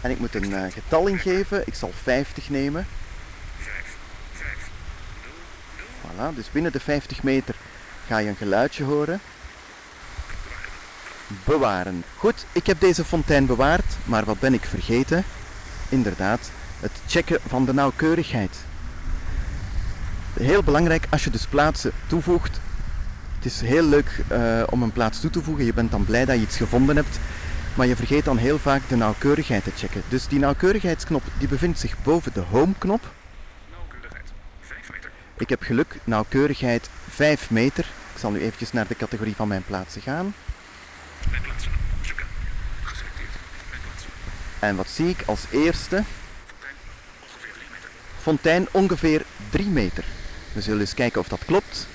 En 0.00 0.10
ik 0.10 0.18
moet 0.18 0.34
een 0.34 0.54
eh, 0.54 0.72
getal 0.72 1.06
ingeven. 1.06 1.62
Ik 1.66 1.74
zal 1.74 1.92
50 2.02 2.48
nemen. 2.48 2.86
5. 3.58 3.74
5. 4.32 4.56
0. 5.22 5.30
0. 5.76 5.89
Voilà, 6.00 6.34
dus 6.34 6.50
binnen 6.50 6.72
de 6.72 6.80
50 6.80 7.22
meter 7.22 7.54
ga 8.06 8.18
je 8.18 8.28
een 8.28 8.36
geluidje 8.36 8.84
horen. 8.84 9.20
Bewaren. 11.44 12.04
Goed, 12.16 12.44
ik 12.52 12.66
heb 12.66 12.80
deze 12.80 13.04
fontein 13.04 13.46
bewaard, 13.46 13.96
maar 14.04 14.24
wat 14.24 14.40
ben 14.40 14.54
ik 14.54 14.64
vergeten? 14.64 15.24
Inderdaad, 15.88 16.50
het 16.80 16.92
checken 17.06 17.38
van 17.46 17.64
de 17.64 17.74
nauwkeurigheid. 17.74 18.56
Heel 20.32 20.62
belangrijk 20.62 21.06
als 21.10 21.24
je 21.24 21.30
dus 21.30 21.46
plaatsen 21.46 21.92
toevoegt. 22.06 22.60
Het 23.36 23.44
is 23.44 23.60
heel 23.60 23.84
leuk 23.84 24.24
eh, 24.28 24.62
om 24.70 24.82
een 24.82 24.92
plaats 24.92 25.20
toe 25.20 25.30
te 25.30 25.42
voegen. 25.42 25.64
Je 25.64 25.74
bent 25.74 25.90
dan 25.90 26.04
blij 26.04 26.24
dat 26.24 26.36
je 26.36 26.42
iets 26.42 26.56
gevonden 26.56 26.96
hebt. 26.96 27.18
Maar 27.74 27.86
je 27.86 27.96
vergeet 27.96 28.24
dan 28.24 28.36
heel 28.36 28.58
vaak 28.58 28.82
de 28.88 28.96
nauwkeurigheid 28.96 29.64
te 29.64 29.70
checken. 29.76 30.02
Dus 30.08 30.28
die 30.28 30.38
nauwkeurigheidsknop 30.38 31.22
die 31.38 31.48
bevindt 31.48 31.78
zich 31.78 32.02
boven 32.02 32.32
de 32.32 32.40
home-knop. 32.40 33.00
Nauwkeurigheid. 33.00 33.19
5 35.40 35.48
meter. 35.48 35.48
Ik 35.48 35.48
heb 35.48 35.62
geluk, 35.62 35.96
nauwkeurigheid 36.04 36.88
5 37.08 37.50
meter. 37.50 37.84
Ik 38.14 38.18
zal 38.20 38.30
nu 38.30 38.40
eventjes 38.40 38.72
naar 38.72 38.86
de 38.86 38.96
categorie 38.96 39.36
van 39.36 39.48
mijn 39.48 39.64
plaatsen 39.64 40.02
gaan. 40.02 40.34
Mijn 41.30 41.42
plaatsen. 41.42 41.72
Zoeken. 42.02 42.26
Geselecteerd. 42.82 43.30
Mijn 43.70 43.82
plaatsen. 43.82 44.10
En 44.58 44.76
wat 44.76 44.88
zie 44.88 45.08
ik 45.08 45.22
als 45.26 45.40
eerste? 45.50 46.02
Fontein. 46.02 46.78
Ongeveer 47.20 47.52
3 47.52 47.68
meter. 47.68 47.90
Fontein 48.22 48.68
ongeveer 48.70 49.24
3 49.50 49.66
meter. 49.66 50.04
We 50.52 50.60
zullen 50.60 50.80
eens 50.80 50.94
kijken 50.94 51.20
of 51.20 51.28
dat 51.28 51.44
klopt. 51.46 51.86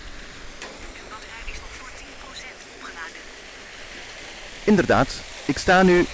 Uw 0.95 1.09
batterij 1.09 1.53
is 1.53 1.59
nog 1.59 1.71
voor 1.77 1.89
10% 1.89 2.01
opgeladen. 2.75 3.21
Inderdaad, 4.63 5.13
ik 5.45 5.57
sta 5.57 5.83
nu 5.83 6.05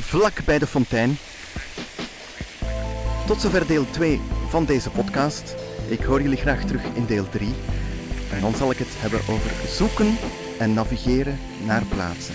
vlak 0.00 0.44
bij 0.44 0.58
de 0.58 0.66
fontein. 0.66 1.18
Tot 3.26 3.40
zover 3.40 3.66
deel 3.66 3.90
2 3.90 4.20
van 4.48 4.64
deze 4.64 4.90
podcast. 4.90 5.65
Ik 5.88 6.02
hoor 6.02 6.22
jullie 6.22 6.36
graag 6.36 6.64
terug 6.64 6.82
in 6.94 7.06
deel 7.06 7.28
3. 7.28 7.54
En 8.32 8.40
dan 8.40 8.54
zal 8.54 8.70
ik 8.70 8.78
het 8.78 8.88
hebben 8.90 9.20
over 9.34 9.50
zoeken 9.68 10.16
en 10.58 10.74
navigeren 10.74 11.38
naar 11.66 11.82
plaatsen. 11.84 12.34